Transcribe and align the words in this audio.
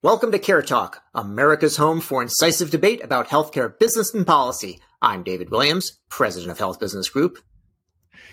Welcome 0.00 0.30
to 0.30 0.38
Care 0.38 0.62
Talk, 0.62 1.02
America's 1.12 1.76
home 1.76 2.00
for 2.00 2.22
incisive 2.22 2.70
debate 2.70 3.02
about 3.02 3.26
healthcare 3.26 3.76
business 3.80 4.14
and 4.14 4.24
policy. 4.24 4.78
I'm 5.02 5.24
David 5.24 5.50
Williams, 5.50 5.98
president 6.08 6.52
of 6.52 6.58
Health 6.60 6.78
Business 6.78 7.08
Group. 7.08 7.40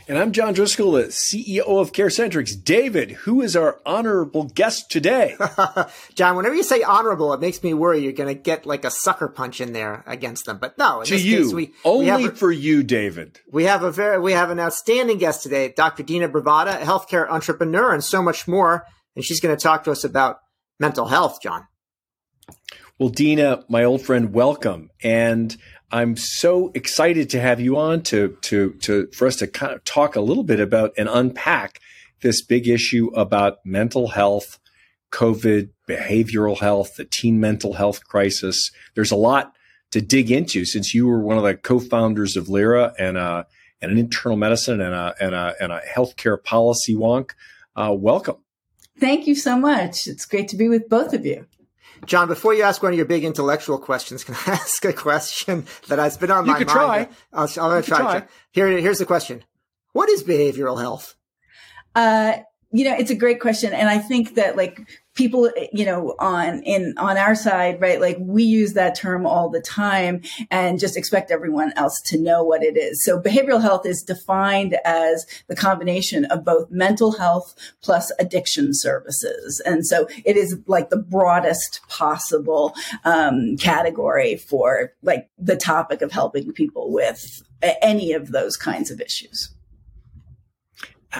And 0.08 0.20
I'm 0.20 0.32
John 0.32 0.54
Driscoll, 0.54 0.92
the 0.92 1.06
CEO 1.06 1.66
of 1.66 1.92
CareCentrix. 1.92 2.64
David, 2.64 3.10
who 3.14 3.42
is 3.42 3.56
our 3.56 3.82
honorable 3.84 4.44
guest 4.44 4.92
today? 4.92 5.36
John, 6.14 6.36
whenever 6.36 6.54
you 6.54 6.62
say 6.62 6.84
honorable, 6.84 7.34
it 7.34 7.42
makes 7.42 7.64
me 7.64 7.74
worry 7.74 8.04
you're 8.04 8.14
going 8.14 8.30
to 8.30 8.40
get 8.40 8.68
like 8.68 8.86
a 8.86 8.92
sucker 8.92 9.28
punch 9.28 9.60
in 9.60 9.74
there 9.74 10.04
against 10.06 10.46
them. 10.46 10.60
But 10.60 10.78
no, 10.78 11.02
to 11.02 11.18
you, 11.18 11.46
case, 11.46 11.54
we, 11.54 11.74
only 11.84 12.28
we 12.28 12.36
for 12.36 12.52
you, 12.52 12.84
David. 12.84 13.40
We 13.52 13.64
have 13.64 13.82
a 13.82 13.90
very, 13.90 14.20
we 14.20 14.34
have 14.34 14.52
an 14.52 14.60
outstanding 14.60 15.18
guest 15.18 15.42
today, 15.42 15.74
Dr. 15.76 16.04
Dina 16.04 16.30
Bravata, 16.30 16.80
a 16.80 16.86
healthcare 16.86 17.28
entrepreneur, 17.28 17.92
and 17.92 18.04
so 18.04 18.22
much 18.22 18.48
more. 18.48 18.86
And 19.16 19.26
she's 19.26 19.40
going 19.40 19.58
to 19.58 19.60
talk 19.60 19.86
to 19.86 19.92
us 19.92 20.04
about 20.04 20.42
mental 20.80 21.08
health, 21.08 21.42
John. 21.42 21.68
Well, 22.98 23.10
Dina, 23.10 23.64
my 23.68 23.84
old 23.84 24.02
friend, 24.02 24.34
welcome. 24.34 24.90
And 25.04 25.56
I'm 25.92 26.16
so 26.16 26.72
excited 26.74 27.30
to 27.32 27.42
have 27.42 27.60
you 27.60 27.78
on 27.78 28.02
to, 28.04 28.38
to, 28.44 28.72
to, 28.82 29.08
for 29.08 29.28
us 29.28 29.36
to 29.38 29.48
kind 29.48 29.74
of 29.74 29.84
talk 29.84 30.16
a 30.16 30.22
little 30.22 30.44
bit 30.44 30.60
about 30.60 30.94
and 30.98 31.10
unpack 31.10 31.82
this 32.22 32.42
big 32.42 32.68
issue 32.68 33.12
about 33.14 33.58
mental 33.66 34.10
health, 34.10 34.60
COVID, 35.12 35.70
behavioral 35.88 36.58
health, 36.58 36.96
the 36.96 37.06
teen 37.06 37.40
mental 37.40 37.74
health 37.74 38.06
crisis. 38.06 38.72
There's 38.96 39.12
a 39.12 39.18
lot 39.18 39.54
to 39.92 40.02
dig 40.02 40.32
into 40.32 40.66
since 40.66 40.94
you 40.94 41.06
were 41.08 41.20
one 41.20 41.38
of 41.38 41.44
the 41.44 41.56
co-founders 41.56 42.36
of 42.38 42.50
Lyra 42.50 42.94
and, 42.98 43.18
uh, 43.18 43.44
and 43.82 43.92
an 43.92 43.98
internal 43.98 44.38
medicine 44.38 44.82
and 44.82 44.94
a, 44.94 45.14
and 45.20 45.36
a, 45.36 45.54
and 45.60 45.72
a 45.72 45.82
healthcare 45.82 46.42
policy 46.42 46.96
wonk. 46.96 47.32
Uh, 47.76 47.94
welcome. 47.94 48.38
Thank 49.00 49.28
you 49.28 49.36
so 49.36 49.58
much. 49.58 50.08
It's 50.08 50.26
great 50.26 50.48
to 50.50 50.56
be 50.56 50.70
with 50.70 50.90
both 50.90 51.14
of 51.14 51.26
you. 51.26 51.48
John, 52.06 52.28
before 52.28 52.54
you 52.54 52.64
ask 52.64 52.84
one 52.84 52.92
of 52.92 52.98
your 52.98 53.06
big 53.06 53.24
intellectual 53.24 53.78
questions, 53.78 54.24
can 54.26 54.36
I 54.36 54.54
ask 54.54 54.84
a 54.86 54.94
question 54.94 55.66
that 55.88 56.00
has 56.00 56.18
been 56.18 56.32
on 56.32 56.46
you 56.46 56.52
my 56.52 56.60
mind? 56.60 56.70
Try. 56.70 57.10
I'll, 57.34 57.50
I'll 57.60 57.84
try. 57.84 57.98
try. 57.98 58.24
Here, 58.52 58.68
here's 58.80 59.00
the 59.00 59.06
question. 59.06 59.44
What 59.94 60.10
is 60.10 60.24
behavioral 60.24 60.80
health? 60.80 61.16
Uh, 61.94 62.40
you 62.76 62.84
know, 62.84 62.94
it's 62.94 63.10
a 63.10 63.16
great 63.16 63.40
question. 63.40 63.74
And 63.74 63.88
I 63.88 64.00
think 64.00 64.36
that 64.36 64.58
like 64.58 64.82
people, 65.14 65.50
you 65.72 65.86
know, 65.86 66.14
on, 66.20 66.62
in, 66.64 66.94
on 66.98 67.18
our 67.18 67.34
side, 67.34 67.80
right? 67.80 68.02
Like 68.02 68.18
we 68.20 68.44
use 68.44 68.74
that 68.74 68.96
term 68.96 69.26
all 69.26 69.50
the 69.50 69.62
time 69.62 70.22
and 70.52 70.78
just 70.78 70.98
expect 70.98 71.32
everyone 71.32 71.72
else 71.78 72.02
to 72.08 72.20
know 72.20 72.44
what 72.44 72.64
it 72.64 72.76
is. 72.76 73.02
So 73.06 73.22
behavioral 73.22 73.62
health 73.62 73.86
is 73.86 74.04
defined 74.04 74.76
as 74.84 75.26
the 75.48 75.56
combination 75.56 76.26
of 76.26 76.44
both 76.44 76.70
mental 76.70 77.14
health 77.14 77.56
plus 77.82 78.12
addiction 78.20 78.74
services. 78.74 79.62
And 79.66 79.86
so 79.86 80.10
it 80.26 80.36
is 80.36 80.58
like 80.68 80.90
the 80.90 80.98
broadest 80.98 81.80
possible, 81.88 82.74
um, 83.06 83.56
category 83.56 84.36
for 84.36 84.92
like 85.02 85.30
the 85.38 85.56
topic 85.56 86.02
of 86.02 86.12
helping 86.12 86.52
people 86.52 86.92
with 86.92 87.42
any 87.62 88.12
of 88.12 88.34
those 88.34 88.58
kinds 88.58 88.92
of 88.92 89.00
issues. 89.00 89.55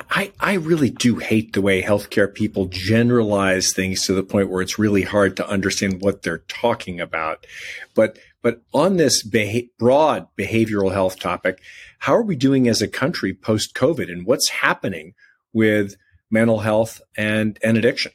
I, 0.10 0.32
I 0.40 0.54
really 0.54 0.90
do 0.90 1.18
hate 1.18 1.54
the 1.54 1.62
way 1.62 1.82
healthcare 1.82 2.34
people 2.34 2.66
generalize 2.66 3.72
things 3.72 4.06
to 4.06 4.14
the 4.14 4.24
point 4.24 4.50
where 4.50 4.62
it's 4.62 4.80
really 4.80 5.04
hard 5.04 5.38
to 5.38 5.48
understand 5.48 6.02
what 6.02 6.22
they're 6.22 6.44
talking 6.48 7.00
about. 7.00 7.46
But, 7.94 8.18
but 8.42 8.62
on 8.74 8.98
this 8.98 9.24
beha- 9.24 9.70
broad 9.78 10.28
behavioral 10.38 10.92
health 10.92 11.20
topic, 11.20 11.62
how 12.00 12.16
are 12.16 12.24
we 12.24 12.36
doing 12.36 12.68
as 12.68 12.82
a 12.82 12.88
country 12.88 13.34
post 13.34 13.74
COVID 13.76 14.12
and 14.12 14.26
what's 14.26 14.50
happening 14.50 15.14
with 15.54 15.96
mental 16.30 16.60
health 16.60 17.02
and, 17.18 17.58
and 17.64 17.78
addiction? 17.78 18.12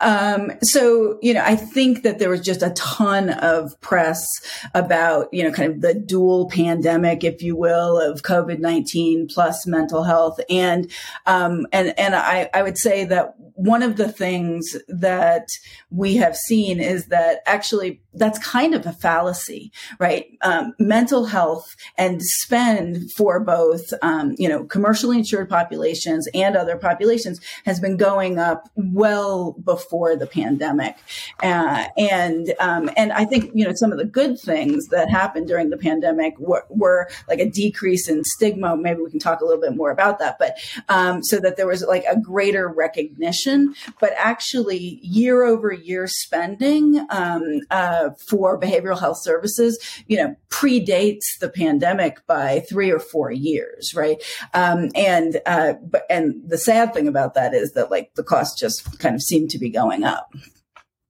Um, 0.00 0.52
so, 0.62 1.18
you 1.22 1.32
know, 1.32 1.42
I 1.44 1.56
think 1.56 2.02
that 2.02 2.18
there 2.18 2.28
was 2.28 2.40
just 2.40 2.62
a 2.62 2.70
ton 2.70 3.30
of 3.30 3.80
press 3.80 4.26
about, 4.74 5.32
you 5.32 5.42
know, 5.42 5.52
kind 5.52 5.72
of 5.72 5.80
the 5.80 5.94
dual 5.94 6.48
pandemic, 6.48 7.24
if 7.24 7.42
you 7.42 7.56
will, 7.56 7.98
of 7.98 8.22
COVID-19 8.22 9.32
plus 9.32 9.66
mental 9.66 10.02
health. 10.02 10.38
And, 10.50 10.90
um, 11.26 11.66
and, 11.72 11.98
and 11.98 12.14
I, 12.14 12.50
I 12.52 12.62
would 12.62 12.76
say 12.76 13.04
that 13.06 13.34
one 13.54 13.82
of 13.84 13.96
the 13.96 14.10
things 14.10 14.76
that 14.88 15.46
we 15.90 16.16
have 16.16 16.36
seen 16.36 16.80
is 16.80 17.06
that 17.06 17.40
actually 17.46 18.00
that's 18.12 18.38
kind 18.38 18.74
of 18.74 18.84
a 18.86 18.92
fallacy, 18.92 19.72
right? 19.98 20.26
Um, 20.42 20.74
mental 20.78 21.26
health 21.26 21.76
and 21.96 22.20
spend 22.20 23.10
for 23.12 23.40
both, 23.40 23.92
um, 24.02 24.34
you 24.38 24.48
know, 24.48 24.64
commercially 24.64 25.18
insured 25.18 25.48
populations 25.48 26.28
and 26.34 26.56
other 26.56 26.76
populations 26.76 27.40
has 27.64 27.78
been 27.78 27.96
going 27.96 28.38
up 28.38 28.68
well 28.74 29.43
before 29.52 30.16
the 30.16 30.26
pandemic, 30.26 30.96
uh, 31.42 31.84
and 31.96 32.54
um, 32.60 32.90
and 32.96 33.12
I 33.12 33.24
think 33.24 33.50
you 33.54 33.64
know 33.64 33.72
some 33.74 33.92
of 33.92 33.98
the 33.98 34.04
good 34.04 34.38
things 34.38 34.88
that 34.88 35.10
happened 35.10 35.48
during 35.48 35.70
the 35.70 35.76
pandemic 35.76 36.38
were, 36.38 36.64
were, 36.68 37.08
like 37.28 37.38
a 37.38 37.48
decrease 37.48 38.08
in 38.08 38.22
stigma. 38.24 38.76
Maybe 38.76 39.00
we 39.00 39.10
can 39.10 39.20
talk 39.20 39.40
a 39.40 39.44
little 39.44 39.60
bit 39.60 39.76
more 39.76 39.90
about 39.90 40.18
that, 40.18 40.38
but 40.38 40.56
um, 40.88 41.22
so 41.22 41.38
that 41.40 41.56
there 41.56 41.66
was 41.66 41.82
like 41.82 42.04
a 42.08 42.18
greater 42.18 42.68
recognition, 42.68 43.74
but 44.00 44.12
actually 44.16 44.98
year 45.02 45.44
over 45.44 45.72
year 45.72 46.06
spending. 46.06 47.04
Um, 47.10 47.60
uh, 47.70 48.10
for 48.28 48.58
behavioral 48.58 48.98
health 48.98 49.20
services, 49.20 49.78
you 50.06 50.16
know, 50.16 50.34
predates 50.48 51.38
the 51.40 51.48
pandemic 51.48 52.24
by 52.26 52.60
three 52.68 52.90
or 52.90 52.98
four 52.98 53.30
years, 53.30 53.94
right? 53.94 54.22
Um, 54.52 54.90
and 54.94 55.40
uh, 55.46 55.74
but 55.82 56.04
and 56.08 56.48
the 56.48 56.58
sad 56.58 56.94
thing 56.94 57.08
about 57.08 57.34
that 57.34 57.54
is 57.54 57.72
that 57.72 57.90
like 57.90 58.14
the 58.14 58.22
cost 58.22 58.58
just 58.58 58.98
kind 58.98 59.14
of 59.14 59.22
seem 59.34 59.48
to 59.48 59.58
be 59.58 59.70
going 59.70 60.04
up. 60.04 60.32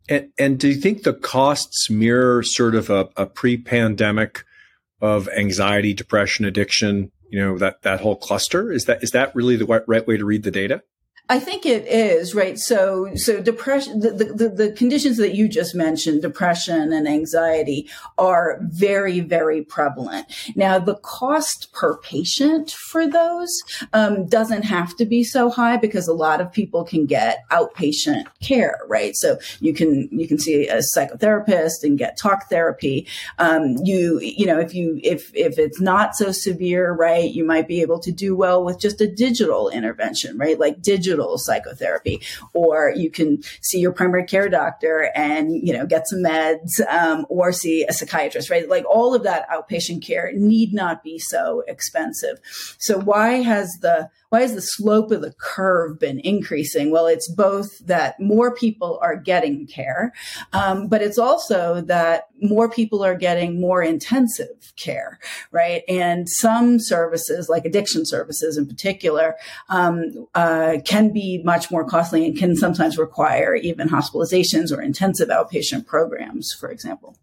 And, 0.09 0.31
and 0.39 0.59
do 0.59 0.69
you 0.69 0.81
think 0.81 1.03
the 1.03 1.15
costs 1.15 1.91
mirror 1.91 2.43
sort 2.43 2.75
of 2.75 2.91
a, 2.91 3.09
a 3.17 3.27
pre-pandemic 3.27 4.45
of 5.01 5.29
anxiety, 5.29 5.95
depression, 5.95 6.45
addiction? 6.45 7.11
You 7.31 7.41
know 7.41 7.59
that 7.59 7.83
that 7.83 8.01
whole 8.01 8.17
cluster 8.17 8.71
is 8.71 8.85
that 8.85 9.03
is 9.03 9.11
that 9.11 9.35
really 9.35 9.57
the 9.57 9.67
right 9.67 10.07
way 10.07 10.17
to 10.17 10.25
read 10.25 10.45
the 10.45 10.51
data? 10.51 10.83
I 11.31 11.41
think 11.41 11.65
it 11.65 11.87
is 11.87 12.35
right. 12.35 12.59
So, 12.59 13.11
so 13.15 13.41
depression, 13.41 14.01
the, 14.01 14.11
the, 14.11 14.49
the, 14.51 14.73
conditions 14.73 15.17
that 15.17 15.35
you 15.35 15.49
just 15.49 15.75
mentioned, 15.75 16.21
depression 16.21 16.93
and 16.93 17.09
anxiety 17.09 17.89
are 18.19 18.59
very, 18.61 19.21
very 19.21 19.63
prevalent. 19.63 20.27
Now, 20.55 20.79
the 20.79 20.97
cost 20.97 21.73
per 21.73 21.97
patient 21.97 22.73
for 22.73 23.09
those 23.09 23.51
um, 23.95 24.27
doesn't 24.27 24.65
have 24.65 24.95
to 24.97 25.07
be 25.07 25.25
so 25.25 25.49
high 25.49 25.79
because 25.79 26.09
a 26.09 26.13
lot 26.13 26.43
of 26.43 26.53
people 26.53 26.85
can 26.85 27.07
get 27.07 27.45
outpatient 27.51 28.27
care, 28.43 28.81
right? 28.87 29.17
So 29.17 29.39
you 29.61 29.73
can 29.73 30.11
you 30.13 30.29
can 30.29 30.39
see 30.39 30.69
a 30.69 30.83
psychotherapist 30.95 31.85
and 31.85 31.97
get 31.97 32.19
talk 32.19 32.51
therapy. 32.51 33.07
Um, 33.39 33.77
you 33.83 34.21
you 34.21 34.45
know 34.45 34.61
if 34.61 34.75
you 34.75 35.01
if 35.03 35.35
if 35.35 35.59
it's 35.59 35.81
not 35.81 36.17
so 36.17 36.33
severe, 36.33 36.93
right, 36.93 37.31
you 37.31 37.45
might 37.45 37.67
be 37.67 37.81
able 37.81 38.01
to 38.01 38.13
do 38.13 38.37
well 38.37 38.63
with 38.63 38.79
just 38.79 39.01
a 39.01 39.11
digital 39.11 39.71
intervention, 39.71 40.37
right? 40.37 40.61
Like 40.61 40.83
digital 40.83 41.14
digital 41.15 41.39
psychotherapy, 41.39 42.21
or 42.53 42.93
you 42.95 43.11
can 43.11 43.43
see 43.63 43.79
your 43.79 43.93
primary 43.93 44.25
care 44.25 44.49
doctor 44.49 45.11
and, 45.15 45.67
you 45.67 45.73
know, 45.73 45.87
get 45.87 46.09
some 46.09 46.21
meds, 46.21 46.81
um, 46.89 47.27
or 47.29 47.53
see 47.53 47.85
a 47.85 47.93
psychiatrist, 47.93 48.51
right? 48.51 48.69
Like 48.69 48.85
all 48.89 49.15
of 49.15 49.23
that 49.23 49.49
outpatient 49.49 50.05
care 50.05 50.33
need 50.35 50.73
not 50.73 51.03
be 51.03 51.19
so 51.19 51.63
expensive. 51.69 52.41
So 52.79 52.99
why 52.99 53.43
has 53.43 53.71
the 53.81 54.11
why 54.35 54.41
has 54.41 54.57
the 54.57 54.63
slope 54.63 55.13
of 55.13 55.21
the 55.21 55.33
curve 55.39 56.01
been 56.01 56.19
increasing? 56.19 56.91
Well, 56.91 57.07
it's 57.07 57.31
both 57.31 57.79
that 57.87 58.19
more 58.19 58.53
people 58.53 58.99
are 59.01 59.15
getting 59.15 59.65
care, 59.69 60.13
um, 60.53 60.89
but 60.89 61.03
it's 61.03 61.19
also 61.19 61.81
that 61.83 62.25
more 62.43 62.69
people 62.69 63.05
are 63.05 63.15
getting 63.15 63.61
more 63.61 63.81
intensive 63.81 64.73
care, 64.75 65.21
right? 65.53 65.85
And 65.89 66.29
some 66.29 66.81
services, 66.81 67.49
like 67.49 67.65
addiction 67.65 68.05
services 68.05 68.59
in 68.59 68.67
particular, 68.67 69.37
um, 69.69 70.27
uh, 70.35 70.79
can 70.85 71.13
be 71.13 71.41
much 71.45 71.71
more 71.71 71.85
costly 71.85 72.27
and 72.27 72.37
can 72.37 72.57
sometimes 72.57 72.99
require 72.99 73.55
even 73.55 73.89
hospitalizations 73.89 74.77
or 74.77 74.83
intensive 74.83 75.29
outpatient 75.29 75.87
programs, 75.87 76.53
for 76.59 76.73
example. 76.73 77.17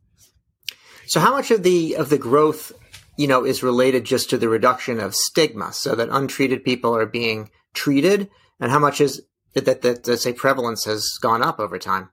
So, 1.07 1.19
how 1.19 1.31
much 1.31 1.51
of 1.51 1.63
the 1.63 1.97
of 1.97 2.07
the 2.07 2.17
growth 2.17 2.71
you 3.17 3.27
know, 3.27 3.45
is 3.45 3.63
related 3.63 4.05
just 4.05 4.29
to 4.29 4.37
the 4.37 4.49
reduction 4.49 4.99
of 4.99 5.15
stigma 5.15 5.73
so 5.73 5.95
that 5.95 6.09
untreated 6.09 6.63
people 6.63 6.95
are 6.95 7.05
being 7.05 7.49
treated 7.73 8.29
and 8.59 8.71
how 8.71 8.79
much 8.79 9.01
is 9.01 9.23
that, 9.53 9.65
that, 9.65 10.03
that, 10.03 10.17
say 10.19 10.33
prevalence 10.33 10.85
has 10.85 11.17
gone 11.21 11.41
up 11.41 11.59
over 11.59 11.77
time? 11.77 12.09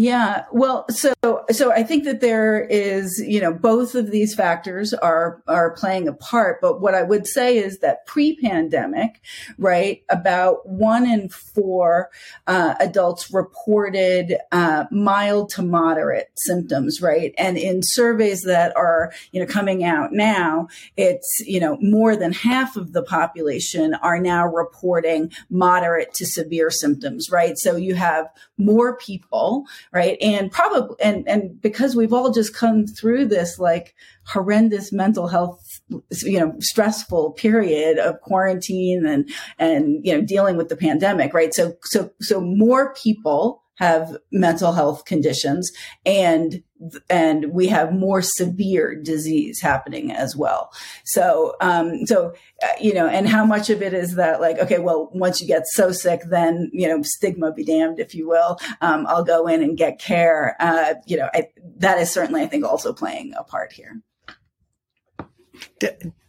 Yeah. 0.00 0.46
Well, 0.50 0.86
so, 0.88 1.12
so 1.50 1.72
I 1.72 1.82
think 1.82 2.04
that 2.04 2.22
there 2.22 2.58
is, 2.70 3.22
you 3.22 3.38
know, 3.38 3.52
both 3.52 3.94
of 3.94 4.10
these 4.10 4.34
factors 4.34 4.94
are, 4.94 5.42
are 5.46 5.72
playing 5.72 6.08
a 6.08 6.14
part. 6.14 6.62
But 6.62 6.80
what 6.80 6.94
I 6.94 7.02
would 7.02 7.26
say 7.26 7.58
is 7.58 7.80
that 7.80 8.06
pre-pandemic, 8.06 9.20
right, 9.58 10.02
about 10.08 10.66
one 10.66 11.04
in 11.04 11.28
four, 11.28 12.08
uh, 12.46 12.76
adults 12.80 13.30
reported, 13.30 14.38
uh, 14.52 14.86
mild 14.90 15.50
to 15.50 15.62
moderate 15.62 16.28
symptoms, 16.34 17.02
right? 17.02 17.34
And 17.36 17.58
in 17.58 17.82
surveys 17.82 18.40
that 18.44 18.74
are, 18.78 19.12
you 19.32 19.40
know, 19.40 19.52
coming 19.52 19.84
out 19.84 20.14
now, 20.14 20.68
it's, 20.96 21.42
you 21.44 21.60
know, 21.60 21.76
more 21.82 22.16
than 22.16 22.32
half 22.32 22.74
of 22.74 22.94
the 22.94 23.02
population 23.02 23.92
are 23.92 24.18
now 24.18 24.46
reporting 24.46 25.30
moderate 25.50 26.14
to 26.14 26.24
severe 26.24 26.70
symptoms, 26.70 27.28
right? 27.30 27.58
So 27.58 27.76
you 27.76 27.96
have 27.96 28.30
more 28.56 28.96
people, 28.96 29.66
right? 29.92 30.16
And 30.20 30.52
probably, 30.52 30.96
and, 31.02 31.28
and 31.28 31.60
because 31.60 31.96
we've 31.96 32.12
all 32.12 32.30
just 32.30 32.54
come 32.54 32.86
through 32.86 33.26
this 33.26 33.58
like 33.58 33.94
horrendous 34.24 34.92
mental 34.92 35.26
health, 35.26 35.80
you 36.22 36.38
know, 36.38 36.54
stressful 36.60 37.32
period 37.32 37.98
of 37.98 38.20
quarantine 38.20 39.04
and, 39.04 39.28
and, 39.58 40.04
you 40.04 40.12
know, 40.12 40.20
dealing 40.20 40.56
with 40.56 40.68
the 40.68 40.76
pandemic, 40.76 41.34
right? 41.34 41.52
So, 41.52 41.74
so, 41.82 42.10
so 42.20 42.40
more 42.40 42.94
people 42.94 43.64
have 43.76 44.16
mental 44.30 44.72
health 44.72 45.06
conditions 45.06 45.72
and 46.04 46.62
and 47.08 47.52
we 47.52 47.66
have 47.66 47.92
more 47.92 48.22
severe 48.22 48.94
disease 48.94 49.60
happening 49.60 50.12
as 50.12 50.34
well. 50.34 50.72
So 51.04 51.56
um 51.60 52.06
so 52.06 52.32
uh, 52.62 52.68
you 52.80 52.94
know 52.94 53.06
and 53.06 53.28
how 53.28 53.44
much 53.44 53.70
of 53.70 53.82
it 53.82 53.92
is 53.92 54.14
that 54.14 54.40
like 54.40 54.58
okay 54.58 54.78
well 54.78 55.10
once 55.12 55.40
you 55.40 55.46
get 55.46 55.66
so 55.66 55.92
sick 55.92 56.22
then 56.28 56.70
you 56.72 56.88
know 56.88 57.02
stigma 57.02 57.52
be 57.52 57.64
damned 57.64 57.98
if 57.98 58.14
you 58.14 58.28
will 58.28 58.58
um, 58.80 59.06
i'll 59.06 59.24
go 59.24 59.46
in 59.46 59.62
and 59.62 59.76
get 59.76 59.98
care. 59.98 60.56
Uh 60.60 60.94
you 61.06 61.16
know 61.16 61.28
I, 61.34 61.48
that 61.76 61.98
is 61.98 62.10
certainly 62.10 62.42
i 62.42 62.46
think 62.46 62.64
also 62.64 62.92
playing 62.92 63.34
a 63.36 63.44
part 63.44 63.72
here. 63.72 64.02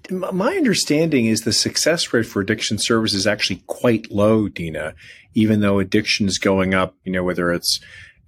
My 0.09 0.57
understanding 0.57 1.27
is 1.27 1.41
the 1.41 1.53
success 1.53 2.11
rate 2.11 2.25
for 2.25 2.41
addiction 2.41 2.77
service 2.77 3.13
is 3.13 3.27
actually 3.27 3.63
quite 3.67 4.11
low, 4.11 4.49
Dina, 4.49 4.93
even 5.33 5.61
though 5.61 5.79
addiction 5.79 6.27
is 6.27 6.37
going 6.37 6.73
up, 6.73 6.95
you 7.05 7.11
know, 7.11 7.23
whether 7.23 7.51
it's 7.53 7.79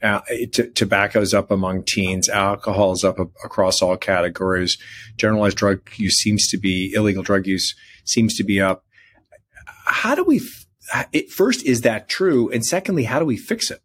uh, 0.04 0.22
t- 0.52 0.70
tobacco 0.76 1.22
is 1.22 1.34
up 1.34 1.50
among 1.50 1.84
teens, 1.86 2.30
alcohol 2.30 2.92
is 2.92 3.04
up 3.04 3.18
a- 3.20 3.30
across 3.44 3.82
all 3.82 3.96
categories, 3.98 4.78
generalized 5.18 5.58
drug 5.58 5.82
use 5.96 6.18
seems 6.18 6.48
to 6.50 6.58
be, 6.58 6.92
illegal 6.94 7.24
drug 7.24 7.48
use 7.48 7.74
seems 8.04 8.36
to 8.36 8.44
be 8.44 8.60
up. 8.60 8.84
How 9.86 10.14
do 10.14 10.24
we, 10.24 10.38
f- 10.38 11.08
it, 11.14 11.32
first, 11.32 11.66
is 11.66 11.82
that 11.82 12.10
true? 12.10 12.50
And 12.52 12.66
secondly, 12.66 13.04
how 13.04 13.20
do 13.20 13.26
we 13.26 13.38
fix 13.38 13.72
it? 13.72 13.82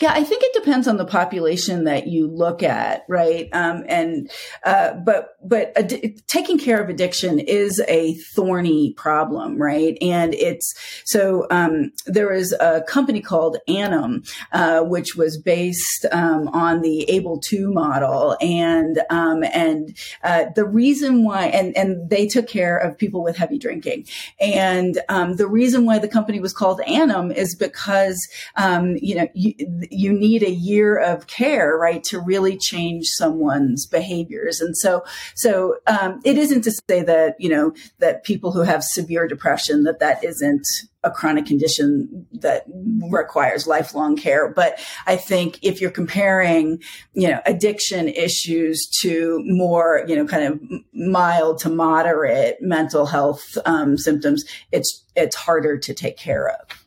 Yeah, 0.00 0.12
I 0.14 0.24
think 0.24 0.42
it 0.42 0.54
depends 0.54 0.88
on 0.88 0.96
the 0.96 1.04
population 1.04 1.84
that 1.84 2.06
you 2.06 2.26
look 2.26 2.62
at, 2.62 3.04
right? 3.08 3.48
Um, 3.52 3.84
and 3.88 4.30
uh, 4.64 4.94
but 4.94 5.36
but 5.42 5.76
ad- 5.76 6.26
taking 6.26 6.58
care 6.58 6.82
of 6.82 6.88
addiction 6.88 7.38
is 7.38 7.82
a 7.86 8.14
thorny 8.34 8.94
problem, 8.94 9.60
right? 9.60 9.98
And 10.00 10.32
it's 10.32 10.74
so 11.04 11.46
um, 11.50 11.92
there 12.06 12.32
is 12.32 12.54
a 12.58 12.82
company 12.88 13.20
called 13.20 13.58
Annum, 13.68 14.22
uh, 14.52 14.80
which 14.80 15.14
was 15.14 15.36
based 15.36 16.06
um, 16.10 16.48
on 16.48 16.80
the 16.80 17.06
AbleTo 17.10 17.70
model, 17.72 18.38
and 18.40 19.02
um, 19.10 19.44
and 19.44 19.94
uh, 20.24 20.46
the 20.56 20.64
reason 20.64 21.22
why 21.22 21.46
and 21.48 21.76
and 21.76 22.08
they 22.08 22.26
took 22.26 22.48
care 22.48 22.78
of 22.78 22.96
people 22.96 23.22
with 23.22 23.36
heavy 23.36 23.58
drinking, 23.58 24.06
and 24.40 25.00
um, 25.10 25.36
the 25.36 25.46
reason 25.46 25.84
why 25.84 25.98
the 25.98 26.08
company 26.08 26.40
was 26.40 26.54
called 26.54 26.80
Annum 26.86 27.30
is 27.30 27.54
because 27.54 28.18
um, 28.56 28.96
you 28.96 29.14
know. 29.16 29.28
You, 29.34 29.49
you, 29.90 30.12
need 30.12 30.42
a 30.42 30.50
year 30.50 30.98
of 30.98 31.26
care, 31.26 31.76
right, 31.76 32.02
to 32.04 32.20
really 32.20 32.56
change 32.56 33.06
someone's 33.06 33.86
behaviors. 33.86 34.60
And 34.60 34.76
so, 34.76 35.04
so 35.34 35.76
um, 35.86 36.20
it 36.24 36.36
isn't 36.36 36.62
to 36.62 36.72
say 36.88 37.02
that 37.02 37.36
you 37.38 37.48
know 37.48 37.72
that 37.98 38.24
people 38.24 38.52
who 38.52 38.62
have 38.62 38.82
severe 38.82 39.26
depression 39.26 39.84
that 39.84 40.00
that 40.00 40.22
isn't 40.24 40.66
a 41.02 41.10
chronic 41.10 41.46
condition 41.46 42.26
that 42.32 42.64
requires 43.10 43.66
lifelong 43.66 44.16
care. 44.16 44.48
But 44.52 44.78
I 45.06 45.16
think 45.16 45.58
if 45.62 45.80
you're 45.80 45.90
comparing, 45.90 46.82
you 47.14 47.28
know, 47.28 47.40
addiction 47.46 48.08
issues 48.08 48.86
to 49.00 49.40
more, 49.44 50.04
you 50.06 50.14
know, 50.14 50.26
kind 50.26 50.44
of 50.44 50.60
mild 50.92 51.58
to 51.60 51.70
moderate 51.70 52.56
mental 52.60 53.06
health 53.06 53.56
um, 53.64 53.96
symptoms, 53.96 54.44
it's 54.72 55.04
it's 55.16 55.36
harder 55.36 55.78
to 55.78 55.94
take 55.94 56.16
care 56.16 56.48
of. 56.48 56.86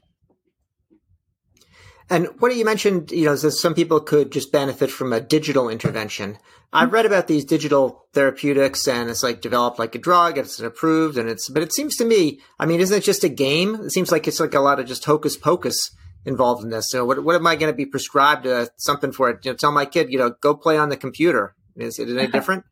And 2.09 2.27
what 2.39 2.55
you 2.55 2.65
mentioned, 2.65 3.11
you 3.11 3.25
know, 3.25 3.33
is 3.33 3.41
that 3.44 3.51
some 3.51 3.73
people 3.73 4.00
could 4.00 4.31
just 4.31 4.51
benefit 4.51 4.91
from 4.91 5.13
a 5.13 5.21
digital 5.21 5.69
intervention. 5.69 6.38
I've 6.71 6.91
read 6.91 7.05
about 7.05 7.27
these 7.27 7.45
digital 7.45 8.05
therapeutics 8.13 8.88
and 8.88 9.09
it's 9.09 9.21
like 9.21 9.41
developed 9.41 9.77
like 9.77 9.94
a 9.94 10.00
drug, 10.00 10.38
it's 10.38 10.59
approved 10.59 11.17
and 11.17 11.29
it's, 11.29 11.47
but 11.47 11.61
it 11.61 11.73
seems 11.73 11.95
to 11.97 12.05
me, 12.05 12.39
I 12.59 12.65
mean, 12.65 12.81
isn't 12.81 12.97
it 12.97 13.03
just 13.03 13.23
a 13.23 13.29
game? 13.29 13.75
It 13.75 13.91
seems 13.91 14.11
like 14.11 14.27
it's 14.27 14.39
like 14.39 14.55
a 14.55 14.59
lot 14.59 14.79
of 14.79 14.88
just 14.88 15.05
hocus 15.05 15.38
pocus 15.38 15.77
involved 16.25 16.63
in 16.63 16.71
this. 16.71 16.85
So 16.89 17.05
what, 17.05 17.23
what 17.23 17.35
am 17.35 17.45
I 17.45 17.55
going 17.55 17.71
to 17.71 17.77
be 17.77 17.85
prescribed 17.85 18.47
uh, 18.47 18.67
something 18.77 19.11
for 19.11 19.29
it? 19.29 19.45
You 19.45 19.51
know, 19.51 19.57
tell 19.57 19.71
my 19.71 19.85
kid, 19.85 20.11
you 20.11 20.17
know, 20.17 20.31
go 20.41 20.56
play 20.56 20.77
on 20.77 20.89
the 20.89 20.97
computer. 20.97 21.56
Is 21.75 21.99
it 21.99 22.09
any 22.09 22.27
different? 22.31 22.65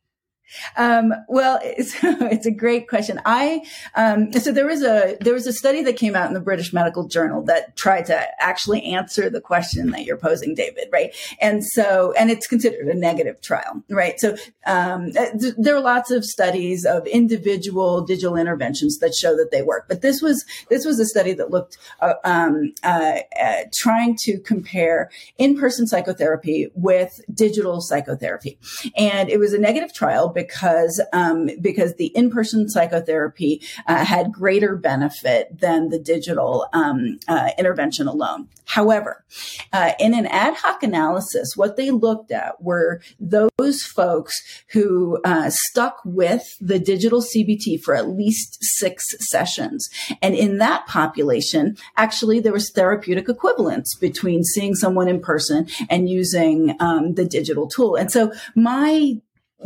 Um, 0.76 1.14
well, 1.28 1.58
it's, 1.64 1.94
it's, 2.02 2.46
a 2.46 2.50
great 2.50 2.88
question. 2.88 3.20
I 3.24 3.62
um, 3.94 4.32
so 4.32 4.52
there 4.52 4.66
was 4.66 4.82
a 4.82 5.16
there 5.20 5.34
was 5.34 5.46
a 5.46 5.52
study 5.52 5.82
that 5.82 5.96
came 5.96 6.14
out 6.14 6.28
in 6.28 6.34
the 6.34 6.40
British 6.40 6.72
Medical 6.72 7.06
Journal 7.06 7.42
that 7.44 7.76
tried 7.76 8.06
to 8.06 8.42
actually 8.42 8.82
answer 8.84 9.30
the 9.30 9.40
question 9.40 9.90
that 9.90 10.04
you're 10.04 10.16
posing, 10.16 10.54
David. 10.54 10.88
Right, 10.92 11.14
and 11.40 11.64
so 11.64 12.12
and 12.18 12.30
it's 12.30 12.46
considered 12.46 12.88
a 12.88 12.94
negative 12.94 13.40
trial, 13.40 13.82
right? 13.88 14.18
So 14.18 14.36
um, 14.66 15.12
th- 15.12 15.54
there 15.56 15.76
are 15.76 15.80
lots 15.80 16.10
of 16.10 16.24
studies 16.24 16.84
of 16.84 17.06
individual 17.06 18.02
digital 18.02 18.36
interventions 18.36 18.98
that 18.98 19.14
show 19.14 19.36
that 19.36 19.50
they 19.50 19.62
work, 19.62 19.86
but 19.88 20.02
this 20.02 20.20
was 20.20 20.44
this 20.68 20.84
was 20.84 20.98
a 20.98 21.06
study 21.06 21.32
that 21.34 21.50
looked 21.50 21.78
uh, 22.00 22.14
um, 22.24 22.72
uh, 22.82 23.20
uh, 23.40 23.62
trying 23.74 24.16
to 24.22 24.38
compare 24.40 25.10
in 25.38 25.58
person 25.58 25.86
psychotherapy 25.86 26.68
with 26.74 27.20
digital 27.32 27.80
psychotherapy, 27.80 28.58
and 28.96 29.28
it 29.28 29.38
was 29.38 29.52
a 29.52 29.58
negative 29.58 29.92
trial 29.94 30.28
because 30.46 31.00
um, 31.12 31.48
because 31.60 31.94
the 31.94 32.06
in 32.06 32.30
person 32.30 32.68
psychotherapy 32.68 33.60
uh, 33.86 34.04
had 34.04 34.32
greater 34.32 34.76
benefit 34.76 35.60
than 35.60 35.88
the 35.88 35.98
digital 35.98 36.66
um, 36.72 37.18
uh, 37.28 37.50
intervention 37.58 38.06
alone. 38.06 38.48
However, 38.66 39.24
uh, 39.72 39.92
in 39.98 40.14
an 40.14 40.26
ad 40.26 40.54
hoc 40.54 40.82
analysis, 40.82 41.56
what 41.56 41.76
they 41.76 41.90
looked 41.90 42.30
at 42.30 42.62
were 42.62 43.00
those 43.20 43.82
folks 43.82 44.40
who 44.68 45.20
uh, 45.24 45.50
stuck 45.50 46.00
with 46.04 46.56
the 46.60 46.78
digital 46.78 47.20
CBT 47.20 47.82
for 47.82 47.94
at 47.94 48.08
least 48.08 48.58
six 48.60 49.14
sessions, 49.30 49.88
and 50.20 50.34
in 50.34 50.58
that 50.58 50.86
population, 50.86 51.76
actually 51.96 52.40
there 52.40 52.52
was 52.52 52.70
therapeutic 52.70 53.28
equivalence 53.28 53.94
between 53.94 54.42
seeing 54.42 54.74
someone 54.74 55.08
in 55.08 55.20
person 55.20 55.66
and 55.90 56.08
using 56.08 56.76
um, 56.80 57.14
the 57.14 57.24
digital 57.24 57.68
tool. 57.68 57.96
And 57.96 58.10
so 58.10 58.32
my 58.54 59.16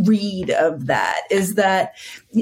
read 0.00 0.50
of 0.50 0.87
that 0.87 1.22
is 1.31 1.54
that 1.54 1.94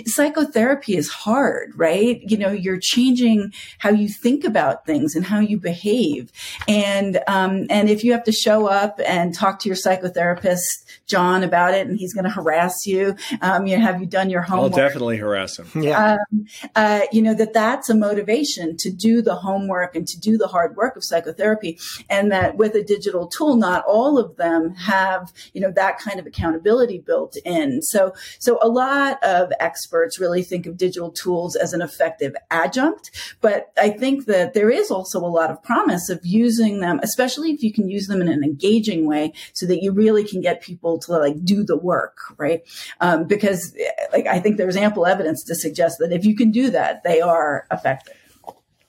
psychotherapy 0.06 0.96
is 0.96 1.08
hard, 1.08 1.72
right? 1.76 2.20
You 2.22 2.36
know, 2.36 2.50
you're 2.50 2.80
changing 2.80 3.52
how 3.78 3.90
you 3.90 4.08
think 4.08 4.44
about 4.44 4.86
things 4.86 5.14
and 5.14 5.24
how 5.24 5.40
you 5.40 5.58
behave. 5.58 6.32
And, 6.68 7.20
um, 7.26 7.66
and 7.70 7.88
if 7.88 8.04
you 8.04 8.12
have 8.12 8.24
to 8.24 8.32
show 8.32 8.66
up 8.66 9.00
and 9.06 9.34
talk 9.34 9.60
to 9.60 9.68
your 9.68 9.76
psychotherapist, 9.76 10.60
John, 11.06 11.42
about 11.42 11.74
it, 11.74 11.86
and 11.86 11.98
he's 11.98 12.14
going 12.14 12.24
to 12.24 12.30
harass 12.30 12.86
you, 12.86 13.16
um, 13.40 13.66
you 13.66 13.76
know, 13.76 13.82
have 13.82 14.00
you 14.00 14.06
done 14.06 14.30
your 14.30 14.42
homework? 14.42 14.72
I'll 14.72 14.78
definitely 14.78 15.16
harass 15.18 15.58
him. 15.58 15.82
Yeah. 15.82 16.16
Um, 16.32 16.46
uh, 16.74 17.00
you 17.12 17.22
know, 17.22 17.34
that 17.34 17.52
that's 17.52 17.90
a 17.90 17.94
motivation 17.94 18.76
to 18.78 18.90
do 18.90 19.22
the 19.22 19.34
homework 19.34 19.94
and 19.94 20.06
to 20.08 20.18
do 20.18 20.38
the 20.38 20.48
hard 20.48 20.76
work 20.76 20.96
of 20.96 21.04
psychotherapy. 21.04 21.78
And 22.08 22.32
that 22.32 22.56
with 22.56 22.74
a 22.74 22.82
digital 22.82 23.26
tool, 23.26 23.56
not 23.56 23.84
all 23.86 24.18
of 24.18 24.36
them 24.36 24.74
have, 24.74 25.32
you 25.52 25.60
know, 25.60 25.70
that 25.72 25.98
kind 25.98 26.18
of 26.18 26.26
accountability 26.26 26.98
built 26.98 27.36
in. 27.44 27.82
So, 27.82 28.14
so 28.38 28.58
a 28.62 28.68
lot 28.68 29.22
of 29.22 29.52
experts 29.84 30.18
really 30.18 30.42
think 30.42 30.64
of 30.66 30.78
digital 30.78 31.10
tools 31.10 31.56
as 31.56 31.74
an 31.74 31.82
effective 31.82 32.34
adjunct, 32.50 33.10
but 33.42 33.70
I 33.76 33.90
think 33.90 34.24
that 34.26 34.54
there 34.54 34.70
is 34.70 34.90
also 34.90 35.18
a 35.18 35.28
lot 35.28 35.50
of 35.50 35.62
promise 35.62 36.08
of 36.08 36.20
using 36.24 36.80
them, 36.80 37.00
especially 37.02 37.50
if 37.52 37.62
you 37.62 37.70
can 37.70 37.90
use 37.90 38.06
them 38.06 38.22
in 38.22 38.28
an 38.28 38.42
engaging 38.42 39.06
way 39.06 39.34
so 39.52 39.66
that 39.66 39.82
you 39.82 39.92
really 39.92 40.24
can 40.24 40.40
get 40.40 40.62
people 40.62 40.98
to 41.00 41.12
like 41.12 41.44
do 41.44 41.64
the 41.64 41.76
work, 41.76 42.16
right? 42.38 42.62
Um, 43.00 43.24
because 43.24 43.76
like, 44.12 44.26
I 44.26 44.40
think 44.40 44.56
there's 44.56 44.76
ample 44.76 45.04
evidence 45.04 45.44
to 45.44 45.54
suggest 45.54 45.98
that 45.98 46.12
if 46.12 46.24
you 46.24 46.34
can 46.34 46.50
do 46.50 46.70
that, 46.70 47.02
they 47.04 47.20
are 47.20 47.66
effective. 47.70 48.16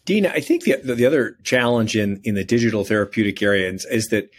Dina, 0.05 0.29
I 0.29 0.39
think 0.39 0.63
the, 0.63 0.77
the 0.77 1.05
other 1.05 1.35
challenge 1.43 1.97
in, 1.97 2.21
in 2.23 2.35
the 2.35 2.45
digital 2.45 2.85
therapeutic 2.85 3.41
area 3.41 3.69
is, 3.69 3.85
is 3.85 4.07
that 4.09 4.29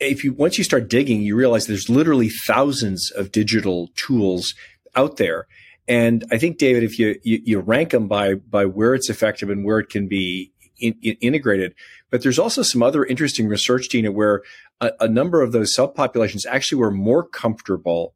if 0.00 0.24
you 0.24 0.32
once 0.32 0.56
you 0.56 0.64
start 0.64 0.88
digging, 0.88 1.22
you 1.22 1.36
realize 1.36 1.66
there's 1.66 1.88
literally 1.90 2.30
thousands 2.46 3.10
of 3.10 3.32
digital 3.32 3.88
tools 3.94 4.54
out 4.94 5.16
there. 5.16 5.46
And 5.88 6.24
I 6.30 6.38
think, 6.38 6.58
David, 6.58 6.84
if 6.84 6.98
you, 6.98 7.18
you, 7.22 7.40
you 7.44 7.60
rank 7.60 7.90
them 7.90 8.08
by 8.08 8.34
by 8.34 8.66
where 8.66 8.94
it's 8.94 9.10
effective 9.10 9.50
and 9.50 9.64
where 9.64 9.78
it 9.78 9.88
can 9.88 10.06
be 10.08 10.52
in, 10.78 10.94
in 11.02 11.16
integrated, 11.20 11.74
but 12.10 12.22
there's 12.22 12.38
also 12.38 12.62
some 12.62 12.82
other 12.82 13.04
interesting 13.04 13.48
research, 13.48 13.88
Dina, 13.88 14.12
where 14.12 14.42
a, 14.80 14.92
a 15.00 15.08
number 15.08 15.42
of 15.42 15.52
those 15.52 15.76
subpopulations 15.76 16.46
actually 16.46 16.78
were 16.78 16.90
more 16.90 17.26
comfortable 17.26 18.14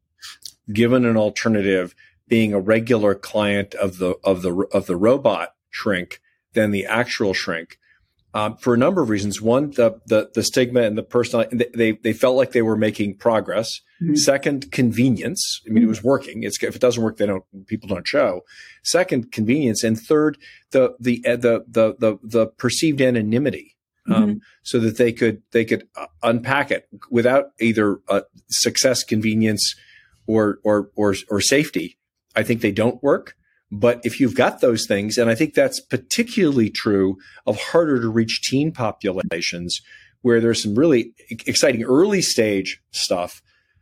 given 0.71 1.05
an 1.05 1.17
alternative 1.17 1.95
being 2.27 2.53
a 2.53 2.59
regular 2.59 3.15
client 3.15 3.73
of 3.75 3.97
the 3.97 4.15
of 4.23 4.41
the 4.41 4.53
of 4.73 4.85
the 4.85 4.95
robot 4.95 5.55
shrink 5.69 6.21
than 6.53 6.71
the 6.71 6.85
actual 6.85 7.33
shrink 7.33 7.77
um, 8.33 8.57
for 8.57 8.73
a 8.73 8.77
number 8.77 9.01
of 9.01 9.09
reasons. 9.09 9.41
One, 9.41 9.71
the 9.71 9.99
the, 10.05 10.29
the 10.33 10.43
stigma 10.43 10.81
and 10.81 10.97
the 10.97 11.03
personal 11.03 11.47
they 11.73 11.93
they 11.93 12.13
felt 12.13 12.35
like 12.35 12.51
they 12.51 12.61
were 12.61 12.77
making 12.77 13.17
progress. 13.17 13.79
Mm-hmm. 14.01 14.15
Second, 14.15 14.71
convenience. 14.71 15.61
I 15.67 15.71
mean, 15.71 15.83
it 15.83 15.87
was 15.87 16.03
working. 16.03 16.43
It's 16.43 16.61
if 16.61 16.75
it 16.75 16.81
doesn't 16.81 17.01
work, 17.01 17.17
they 17.17 17.25
don't 17.25 17.43
people 17.67 17.87
don't 17.87 18.07
show. 18.07 18.41
Second, 18.83 19.31
convenience, 19.31 19.83
and 19.83 19.99
third, 19.99 20.37
the 20.71 20.95
the 20.99 21.21
the 21.23 21.65
the 21.67 21.95
the, 21.97 22.17
the 22.21 22.47
perceived 22.47 23.01
anonymity 23.01 23.75
um, 24.07 24.23
mm-hmm. 24.23 24.37
so 24.63 24.79
that 24.79 24.97
they 24.97 25.11
could 25.11 25.41
they 25.51 25.65
could 25.65 25.87
uh, 25.95 26.07
unpack 26.23 26.71
it 26.71 26.87
without 27.09 27.51
either 27.59 27.99
uh, 28.09 28.21
success, 28.49 29.03
convenience, 29.03 29.75
or 30.25 30.59
or 30.63 30.91
or 30.95 31.15
or 31.29 31.41
safety. 31.41 31.97
I 32.35 32.43
think 32.43 32.61
they 32.61 32.71
don't 32.71 33.01
work. 33.01 33.35
But 33.71 33.99
if 34.03 34.19
you've 34.19 34.35
got 34.35 34.61
those 34.61 34.85
things, 34.87 35.17
and 35.17 35.29
I 35.29 35.35
think 35.35 35.53
that's 35.53 35.81
particularly 35.81 36.69
true 36.69 37.17
of 37.45 37.59
harder 37.59 38.01
to 38.01 38.09
reach 38.09 38.41
teen 38.49 38.71
populations, 38.71 39.81
where 40.21 40.39
there's 40.39 40.63
some 40.63 40.75
really 40.75 41.13
exciting 41.29 41.83
early 41.83 42.21
stage 42.21 42.81
stuff, 42.91 43.41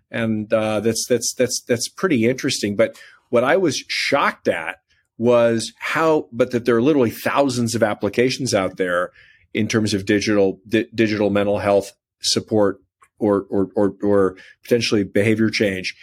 and 0.10 0.52
uh, 0.52 0.80
that's 0.80 1.06
that's 1.08 1.34
that's 1.36 1.62
that's 1.68 1.88
pretty 1.88 2.26
interesting. 2.26 2.76
But 2.76 2.98
what 3.30 3.44
I 3.44 3.58
was 3.58 3.84
shocked 3.88 4.48
at 4.48 4.78
was 5.18 5.72
how, 5.80 6.28
but 6.32 6.52
that 6.52 6.66
there 6.66 6.76
are 6.76 6.82
literally 6.82 7.12
thousands 7.12 7.76
of 7.76 7.84
applications 7.84 8.54
out 8.54 8.78
there 8.78 9.12
in 9.54 9.68
terms 9.68 9.94
of 9.94 10.06
digital 10.06 10.60
di- 10.68 10.88
digital 10.94 11.30
mental 11.30 11.60
health 11.60 11.94
support 12.22 12.80
or, 13.20 13.46
or 13.50 13.70
or 13.76 13.96
or 14.04 14.38
potentially 14.64 15.04
behavior 15.04 15.50
change. 15.50 15.96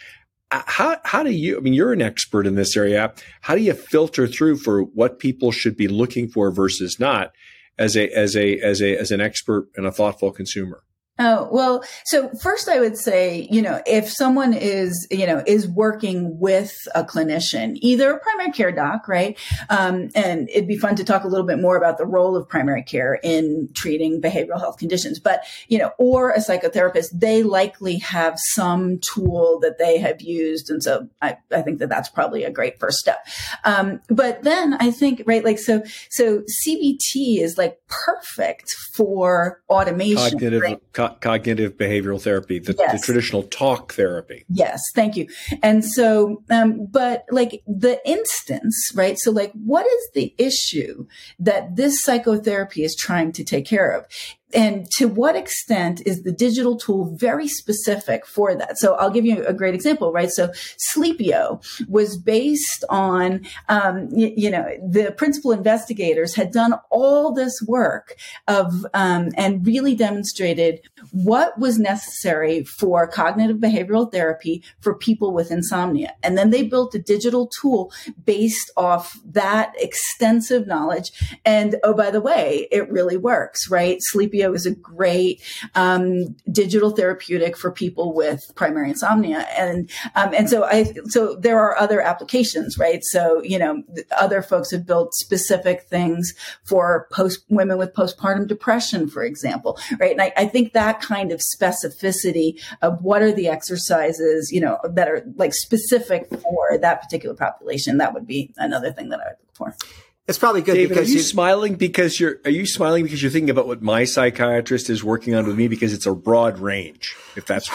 Uh, 0.53 0.61
how 0.67 0.97
how 1.03 1.23
do 1.23 1.31
you? 1.31 1.57
I 1.57 1.61
mean, 1.61 1.73
you're 1.73 1.93
an 1.93 2.01
expert 2.01 2.45
in 2.45 2.53
this 2.53 2.77
area. 2.77 3.11
How 3.41 3.55
do 3.55 3.61
you 3.61 3.73
filter 3.73 4.27
through 4.27 4.57
for 4.57 4.83
what 4.83 5.17
people 5.17 5.51
should 5.51 5.75
be 5.75 5.87
looking 5.87 6.29
for 6.29 6.51
versus 6.51 6.99
not, 6.99 7.31
as 7.79 7.97
a 7.97 8.07
as 8.09 8.37
a 8.37 8.59
as 8.59 8.79
a 8.79 8.95
as 8.95 9.09
an 9.11 9.19
expert 9.19 9.67
and 9.75 9.87
a 9.87 9.91
thoughtful 9.91 10.31
consumer? 10.31 10.83
Oh, 11.19 11.47
well, 11.51 11.83
so 12.05 12.29
first 12.41 12.67
I 12.67 12.79
would 12.79 12.97
say, 12.97 13.47
you 13.51 13.61
know, 13.61 13.83
if 13.85 14.09
someone 14.09 14.51
is, 14.51 15.07
you 15.11 15.27
know, 15.27 15.43
is 15.45 15.67
working 15.67 16.39
with 16.39 16.75
a 16.95 17.03
clinician, 17.03 17.77
either 17.81 18.13
a 18.13 18.19
primary 18.19 18.51
care 18.51 18.71
doc, 18.71 19.07
right? 19.07 19.37
Um, 19.69 20.09
and 20.15 20.49
it'd 20.49 20.67
be 20.67 20.75
fun 20.75 20.95
to 20.95 21.03
talk 21.03 21.23
a 21.23 21.27
little 21.27 21.45
bit 21.45 21.59
more 21.59 21.77
about 21.77 21.99
the 21.99 22.05
role 22.07 22.35
of 22.35 22.49
primary 22.49 22.81
care 22.81 23.19
in 23.23 23.69
treating 23.75 24.21
behavioral 24.21 24.59
health 24.59 24.77
conditions, 24.77 25.19
but, 25.19 25.43
you 25.67 25.77
know, 25.77 25.91
or 25.99 26.31
a 26.31 26.39
psychotherapist, 26.39 27.09
they 27.13 27.43
likely 27.43 27.99
have 27.99 28.33
some 28.55 28.97
tool 28.97 29.59
that 29.61 29.77
they 29.77 29.99
have 29.99 30.19
used. 30.19 30.71
And 30.71 30.81
so 30.81 31.07
I, 31.21 31.37
I 31.51 31.61
think 31.61 31.77
that 31.77 31.89
that's 31.89 32.09
probably 32.09 32.43
a 32.43 32.49
great 32.49 32.79
first 32.79 32.97
step. 32.97 33.19
Um, 33.65 34.01
but 34.09 34.41
then 34.41 34.73
I 34.79 34.89
think, 34.89 35.21
right, 35.27 35.45
like, 35.45 35.59
so, 35.59 35.83
so 36.09 36.41
CBT 36.65 37.39
is 37.39 37.55
like 37.55 37.77
perfect 37.87 38.71
for 38.95 39.61
automation. 39.69 40.31
Cognitive, 40.31 40.61
right? 40.63 40.81
Co- 41.07 41.15
cognitive 41.19 41.77
behavioral 41.77 42.21
therapy, 42.21 42.59
the, 42.59 42.75
yes. 42.77 42.99
the, 42.99 43.05
traditional 43.05 43.43
talk 43.43 43.93
therapy. 43.93 44.45
Yes, 44.49 44.81
thank 44.95 45.15
you. 45.15 45.27
And 45.61 45.83
so, 45.83 46.43
um, 46.49 46.87
but 46.89 47.25
like 47.31 47.61
the 47.67 47.99
instance, 48.07 48.91
right? 48.95 49.17
So, 49.17 49.31
like, 49.31 49.51
what 49.53 49.85
is 49.85 50.09
the 50.13 50.33
issue 50.37 51.05
that 51.39 51.75
this 51.75 52.01
psychotherapy 52.01 52.83
is 52.83 52.95
trying 52.95 53.31
to 53.33 53.43
take 53.43 53.65
care 53.65 53.91
of? 53.91 54.05
And 54.53 54.89
to 54.97 55.07
what 55.07 55.35
extent 55.35 56.01
is 56.05 56.23
the 56.23 56.31
digital 56.31 56.77
tool 56.77 57.15
very 57.15 57.47
specific 57.47 58.25
for 58.25 58.55
that? 58.55 58.77
So 58.77 58.95
I'll 58.95 59.09
give 59.09 59.25
you 59.25 59.43
a 59.45 59.53
great 59.53 59.73
example, 59.73 60.11
right? 60.11 60.29
So 60.29 60.51
Sleepio 60.93 61.63
was 61.87 62.17
based 62.17 62.83
on, 62.89 63.45
um, 63.69 64.09
you, 64.11 64.33
you, 64.35 64.49
know, 64.49 64.65
the 64.87 65.11
principal 65.17 65.51
investigators 65.51 66.35
had 66.35 66.51
done 66.51 66.75
all 66.89 67.33
this 67.33 67.53
work 67.67 68.15
of, 68.47 68.85
um, 68.93 69.29
and 69.35 69.65
really 69.65 69.95
demonstrated 69.95 70.81
what 71.11 71.57
was 71.59 71.79
necessary 71.79 72.63
for 72.63 73.07
cognitive 73.07 73.57
behavioral 73.57 74.11
therapy 74.11 74.63
for 74.81 74.93
people 74.95 75.33
with 75.33 75.51
insomnia. 75.51 76.13
And 76.23 76.37
then 76.37 76.49
they 76.49 76.63
built 76.63 76.95
a 76.95 76.99
digital 76.99 77.49
tool 77.61 77.91
based 78.25 78.71
off 78.77 79.19
that 79.25 79.73
extensive 79.77 80.67
knowledge. 80.67 81.11
And 81.45 81.77
oh, 81.83 81.93
by 81.93 82.11
the 82.11 82.21
way, 82.21 82.67
it 82.71 82.89
really 82.89 83.17
works, 83.17 83.69
right? 83.69 83.99
Sleepio 84.13 84.42
is 84.51 84.65
a 84.65 84.75
great 84.75 85.41
um, 85.75 86.35
digital 86.51 86.89
therapeutic 86.89 87.55
for 87.55 87.71
people 87.71 88.13
with 88.13 88.51
primary 88.55 88.89
insomnia, 88.89 89.45
and 89.55 89.89
um, 90.15 90.33
and 90.33 90.49
so 90.49 90.63
I 90.63 90.91
so 91.05 91.35
there 91.35 91.59
are 91.59 91.77
other 91.77 92.01
applications, 92.01 92.77
right? 92.77 93.03
So 93.03 93.41
you 93.43 93.59
know, 93.59 93.83
other 94.17 94.41
folks 94.41 94.71
have 94.71 94.85
built 94.85 95.13
specific 95.13 95.83
things 95.83 96.33
for 96.63 97.07
post 97.11 97.45
women 97.49 97.77
with 97.77 97.93
postpartum 97.93 98.47
depression, 98.47 99.07
for 99.07 99.23
example, 99.23 99.79
right? 99.99 100.11
And 100.11 100.21
I, 100.21 100.33
I 100.35 100.45
think 100.47 100.73
that 100.73 101.01
kind 101.01 101.31
of 101.31 101.39
specificity 101.39 102.61
of 102.81 103.01
what 103.01 103.21
are 103.21 103.31
the 103.31 103.47
exercises, 103.47 104.51
you 104.51 104.59
know, 104.59 104.79
that 104.83 105.07
are 105.07 105.23
like 105.35 105.53
specific 105.53 106.27
for 106.29 106.77
that 106.79 107.01
particular 107.01 107.35
population, 107.35 107.97
that 107.97 108.13
would 108.13 108.27
be 108.27 108.53
another 108.57 108.91
thing 108.91 109.09
that 109.09 109.19
I 109.19 109.29
would 109.29 109.37
look 109.39 109.55
for. 109.55 110.02
It's 110.25 110.37
probably 110.37 110.61
good 110.61 110.75
David, 110.75 110.89
because 110.89 111.09
are 111.09 111.11
you, 111.11 111.17
you 111.17 111.21
smiling 111.21 111.75
because 111.75 112.17
you're 112.17 112.37
are 112.45 112.49
you 112.51 112.65
smiling 112.65 113.03
because 113.03 113.21
you're 113.21 113.29
thinking 113.29 113.49
about 113.49 113.67
what 113.67 113.81
my 113.81 114.05
psychiatrist 114.05 114.89
is 114.89 115.03
working 115.03 115.35
on 115.35 115.45
with 115.45 115.57
me 115.57 115.67
because 115.67 115.91
it's 115.91 116.05
a 116.05 116.15
broad 116.15 116.59
range. 116.59 117.13
If 117.35 117.45
that's 117.45 117.69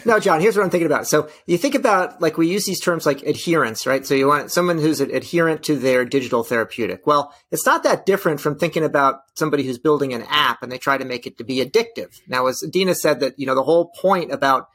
no, 0.06 0.18
John. 0.18 0.40
Here's 0.40 0.56
what 0.56 0.64
I'm 0.64 0.70
thinking 0.70 0.86
about. 0.86 1.06
So 1.06 1.28
you 1.46 1.58
think 1.58 1.74
about 1.74 2.22
like 2.22 2.38
we 2.38 2.50
use 2.50 2.64
these 2.64 2.80
terms 2.80 3.04
like 3.04 3.22
adherence, 3.24 3.86
right? 3.86 4.06
So 4.06 4.14
you 4.14 4.28
want 4.28 4.50
someone 4.50 4.78
who's 4.78 5.02
adherent 5.02 5.62
to 5.64 5.76
their 5.76 6.06
digital 6.06 6.42
therapeutic. 6.42 7.06
Well, 7.06 7.34
it's 7.50 7.66
not 7.66 7.82
that 7.82 8.06
different 8.06 8.40
from 8.40 8.58
thinking 8.58 8.82
about 8.82 9.20
somebody 9.34 9.64
who's 9.64 9.78
building 9.78 10.14
an 10.14 10.22
app 10.30 10.62
and 10.62 10.72
they 10.72 10.78
try 10.78 10.96
to 10.96 11.04
make 11.04 11.26
it 11.26 11.36
to 11.36 11.44
be 11.44 11.62
addictive. 11.62 12.18
Now, 12.26 12.46
as 12.46 12.60
Dina 12.60 12.94
said, 12.94 13.20
that 13.20 13.38
you 13.38 13.44
know 13.44 13.54
the 13.54 13.62
whole 13.62 13.92
point 14.00 14.32
about 14.32 14.68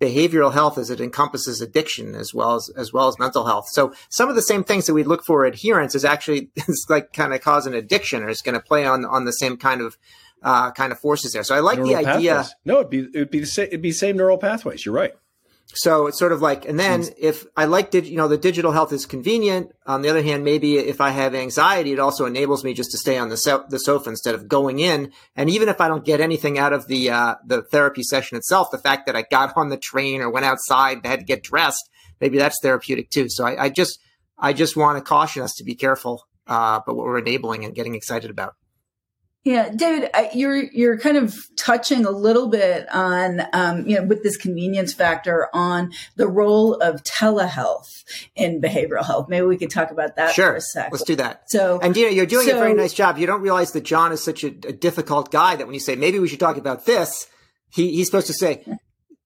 behavioral 0.00 0.52
health 0.52 0.76
as 0.76 0.90
it 0.90 1.00
encompasses 1.00 1.60
addiction 1.60 2.14
as 2.14 2.34
well 2.34 2.56
as 2.56 2.68
as 2.76 2.92
well 2.92 3.08
as 3.08 3.18
mental 3.18 3.46
health. 3.46 3.68
So 3.70 3.92
some 4.10 4.28
of 4.28 4.34
the 4.34 4.42
same 4.42 4.64
things 4.64 4.86
that 4.86 4.94
we 4.94 5.04
look 5.04 5.24
for 5.24 5.44
adherence 5.44 5.94
is 5.94 6.04
actually 6.04 6.50
is 6.56 6.86
like 6.88 7.12
kind 7.12 7.32
of 7.32 7.40
cause 7.40 7.66
an 7.66 7.74
addiction 7.74 8.22
or 8.22 8.28
it's 8.28 8.42
going 8.42 8.54
to 8.54 8.60
play 8.60 8.84
on 8.84 9.04
on 9.04 9.24
the 9.24 9.32
same 9.32 9.56
kind 9.56 9.80
of 9.80 9.96
uh, 10.42 10.70
kind 10.72 10.92
of 10.92 10.98
forces 10.98 11.32
there. 11.32 11.42
So 11.42 11.54
I 11.54 11.60
like 11.60 11.78
neural 11.78 11.90
the 11.90 12.06
idea. 12.06 12.34
Pathways. 12.34 12.54
No, 12.64 12.74
it'd 12.80 12.90
be 12.90 13.00
it'd 13.14 13.30
be 13.30 13.40
the 13.40 13.46
same 13.46 13.66
it'd 13.66 13.82
be 13.82 13.90
the 13.90 13.96
same 13.96 14.16
neural 14.16 14.38
pathways. 14.38 14.84
You're 14.84 14.94
right. 14.94 15.14
So 15.66 16.06
it's 16.06 16.18
sort 16.18 16.32
of 16.32 16.40
like, 16.40 16.66
and 16.66 16.78
then 16.78 17.04
if 17.18 17.46
I 17.56 17.64
like, 17.64 17.90
did 17.90 18.06
you 18.06 18.16
know, 18.16 18.28
the 18.28 18.38
digital 18.38 18.70
health 18.70 18.92
is 18.92 19.06
convenient. 19.06 19.72
On 19.86 20.02
the 20.02 20.08
other 20.08 20.22
hand, 20.22 20.44
maybe 20.44 20.78
if 20.78 21.00
I 21.00 21.10
have 21.10 21.34
anxiety, 21.34 21.92
it 21.92 21.98
also 21.98 22.26
enables 22.26 22.62
me 22.62 22.74
just 22.74 22.92
to 22.92 22.98
stay 22.98 23.18
on 23.18 23.28
the, 23.28 23.36
so- 23.36 23.64
the 23.68 23.78
sofa 23.78 24.10
instead 24.10 24.36
of 24.36 24.46
going 24.46 24.78
in. 24.78 25.10
And 25.34 25.50
even 25.50 25.68
if 25.68 25.80
I 25.80 25.88
don't 25.88 26.04
get 26.04 26.20
anything 26.20 26.58
out 26.58 26.72
of 26.72 26.86
the 26.86 27.10
uh, 27.10 27.34
the 27.44 27.62
therapy 27.62 28.02
session 28.02 28.36
itself, 28.36 28.70
the 28.70 28.78
fact 28.78 29.06
that 29.06 29.16
I 29.16 29.22
got 29.22 29.56
on 29.56 29.68
the 29.68 29.76
train 29.76 30.20
or 30.20 30.30
went 30.30 30.46
outside, 30.46 31.04
had 31.04 31.20
to 31.20 31.24
get 31.24 31.42
dressed, 31.42 31.90
maybe 32.20 32.38
that's 32.38 32.58
therapeutic 32.62 33.10
too. 33.10 33.26
So 33.28 33.44
I, 33.44 33.64
I 33.64 33.68
just 33.68 33.98
I 34.38 34.52
just 34.52 34.76
want 34.76 34.98
to 34.98 35.02
caution 35.02 35.42
us 35.42 35.54
to 35.54 35.64
be 35.64 35.74
careful 35.74 36.22
uh, 36.46 36.80
but 36.86 36.94
what 36.94 37.06
we're 37.06 37.18
enabling 37.18 37.64
and 37.64 37.74
getting 37.74 37.94
excited 37.94 38.30
about. 38.30 38.54
Yeah, 39.44 39.68
David, 39.68 40.10
you're 40.32 40.56
you're 40.56 40.98
kind 40.98 41.18
of 41.18 41.36
touching 41.56 42.06
a 42.06 42.10
little 42.10 42.48
bit 42.48 42.86
on, 42.90 43.42
um, 43.52 43.86
you 43.86 43.96
know, 43.96 44.04
with 44.04 44.22
this 44.22 44.38
convenience 44.38 44.94
factor 44.94 45.48
on 45.52 45.92
the 46.16 46.26
role 46.26 46.76
of 46.76 47.02
telehealth 47.02 48.04
in 48.34 48.62
behavioral 48.62 49.04
health. 49.04 49.28
Maybe 49.28 49.46
we 49.46 49.58
could 49.58 49.68
talk 49.68 49.90
about 49.90 50.16
that 50.16 50.34
sure. 50.34 50.52
for 50.52 50.56
a 50.56 50.60
second. 50.62 50.92
Let's 50.92 51.04
do 51.04 51.16
that. 51.16 51.42
So, 51.48 51.78
and 51.82 51.94
you 51.94 52.04
know, 52.04 52.10
you're 52.10 52.24
doing 52.24 52.46
so, 52.46 52.56
a 52.56 52.58
very 52.58 52.72
nice 52.72 52.94
job. 52.94 53.18
You 53.18 53.26
don't 53.26 53.42
realize 53.42 53.72
that 53.72 53.82
John 53.84 54.12
is 54.12 54.24
such 54.24 54.44
a, 54.44 54.48
a 54.48 54.72
difficult 54.72 55.30
guy 55.30 55.56
that 55.56 55.66
when 55.66 55.74
you 55.74 55.80
say 55.80 55.94
maybe 55.94 56.18
we 56.18 56.26
should 56.26 56.40
talk 56.40 56.56
about 56.56 56.86
this, 56.86 57.26
he, 57.68 57.92
he's 57.96 58.06
supposed 58.06 58.28
to 58.28 58.34
say, 58.34 58.64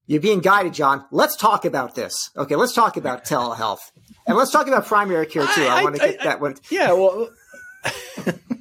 "You're 0.05 0.19
being 0.19 0.41
guided, 0.41 0.73
John. 0.73 1.05
Let's 1.11 1.37
talk 1.37 1.63
about 1.63 1.95
this." 1.95 2.29
Okay, 2.35 2.57
let's 2.57 2.73
talk 2.73 2.97
about 2.97 3.23
telehealth, 3.23 3.79
and 4.27 4.35
let's 4.35 4.51
talk 4.51 4.67
about 4.67 4.85
primary 4.85 5.27
care 5.27 5.47
too. 5.47 5.63
I, 5.63 5.79
I 5.79 5.83
want 5.83 5.95
to 5.95 6.01
get 6.01 6.19
I, 6.19 6.23
that 6.25 6.41
one. 6.41 6.55
Yeah, 6.69 6.91
well. 6.91 7.29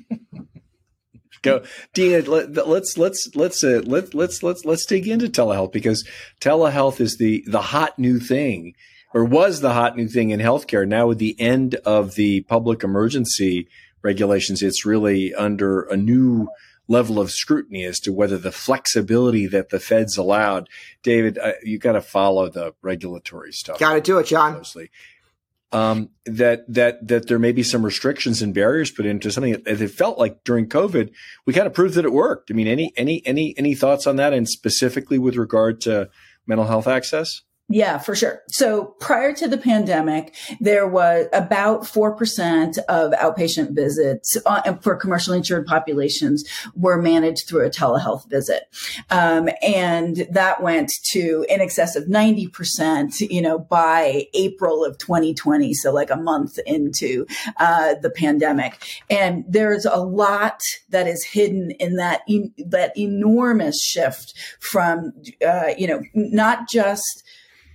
Go, 1.42 1.64
Dina. 1.94 2.20
Let, 2.22 2.56
us 2.56 2.98
let's 2.98 3.28
let's 3.34 3.62
uh, 3.62 3.82
let 3.84 4.14
let's 4.14 4.42
let's 4.42 4.64
let's 4.64 4.86
dig 4.86 5.06
into 5.06 5.26
telehealth 5.26 5.72
because 5.72 6.06
telehealth 6.40 7.00
is 7.00 7.18
the 7.18 7.44
the 7.46 7.62
hot 7.62 7.98
new 7.98 8.18
thing, 8.18 8.74
or 9.14 9.24
was 9.24 9.60
the 9.60 9.72
hot 9.72 9.96
new 9.96 10.08
thing 10.08 10.30
in 10.30 10.40
healthcare. 10.40 10.86
Now 10.86 11.06
with 11.08 11.18
the 11.18 11.38
end 11.40 11.76
of 11.86 12.14
the 12.14 12.42
public 12.42 12.82
emergency 12.82 13.68
regulations, 14.02 14.62
it's 14.62 14.84
really 14.84 15.34
under 15.34 15.82
a 15.82 15.96
new 15.96 16.48
level 16.90 17.20
of 17.20 17.30
scrutiny 17.30 17.84
as 17.84 18.00
to 18.00 18.12
whether 18.12 18.38
the 18.38 18.52
flexibility 18.52 19.46
that 19.46 19.68
the 19.68 19.78
feds 19.78 20.16
allowed. 20.16 20.68
David, 21.02 21.36
uh, 21.36 21.52
you 21.62 21.78
got 21.78 21.92
to 21.92 22.00
follow 22.00 22.48
the 22.48 22.72
regulatory 22.80 23.52
stuff. 23.52 23.78
Got 23.78 23.94
to 23.94 24.00
do 24.00 24.18
it, 24.18 24.26
John. 24.26 24.54
Closely 24.54 24.90
um, 25.72 26.10
that 26.24 26.64
that 26.72 27.06
that 27.06 27.28
there 27.28 27.38
may 27.38 27.52
be 27.52 27.62
some 27.62 27.84
restrictions 27.84 28.40
and 28.40 28.54
barriers 28.54 28.90
put 28.90 29.06
into 29.06 29.30
something 29.30 29.52
that 29.52 29.80
it 29.80 29.90
felt 29.90 30.18
like 30.18 30.42
during 30.44 30.68
COVID 30.68 31.10
we 31.46 31.52
kind 31.52 31.66
of 31.66 31.74
proved 31.74 31.94
that 31.94 32.04
it 32.04 32.12
worked. 32.12 32.50
I 32.50 32.54
mean, 32.54 32.66
any 32.66 32.92
any 32.96 33.22
any 33.26 33.54
any 33.58 33.74
thoughts 33.74 34.06
on 34.06 34.16
that, 34.16 34.32
and 34.32 34.48
specifically 34.48 35.18
with 35.18 35.36
regard 35.36 35.80
to 35.82 36.08
mental 36.46 36.66
health 36.66 36.86
access? 36.86 37.42
Yeah, 37.70 37.98
for 37.98 38.14
sure. 38.14 38.42
So 38.48 38.96
prior 38.98 39.34
to 39.34 39.46
the 39.46 39.58
pandemic, 39.58 40.34
there 40.58 40.88
was 40.88 41.26
about 41.34 41.82
4% 41.82 42.78
of 42.88 43.12
outpatient 43.12 43.74
visits 43.74 44.38
uh, 44.46 44.72
for 44.76 44.96
commercially 44.96 45.36
insured 45.36 45.66
populations 45.66 46.48
were 46.74 47.00
managed 47.00 47.46
through 47.46 47.66
a 47.66 47.70
telehealth 47.70 48.26
visit. 48.30 48.62
Um, 49.10 49.50
and 49.60 50.26
that 50.30 50.62
went 50.62 50.90
to 51.10 51.44
in 51.50 51.60
excess 51.60 51.94
of 51.94 52.04
90%, 52.04 53.20
you 53.28 53.42
know, 53.42 53.58
by 53.58 54.28
April 54.32 54.82
of 54.82 54.96
2020. 54.96 55.74
So 55.74 55.92
like 55.92 56.10
a 56.10 56.16
month 56.16 56.58
into 56.64 57.26
uh, 57.58 57.96
the 58.00 58.10
pandemic. 58.10 58.82
And 59.10 59.44
there's 59.46 59.84
a 59.84 59.98
lot 59.98 60.62
that 60.88 61.06
is 61.06 61.22
hidden 61.22 61.72
in 61.72 61.96
that, 61.96 62.22
that 62.56 62.96
enormous 62.96 63.82
shift 63.82 64.32
from, 64.58 65.12
uh, 65.46 65.74
you 65.76 65.86
know, 65.86 66.00
not 66.14 66.66
just 66.70 67.24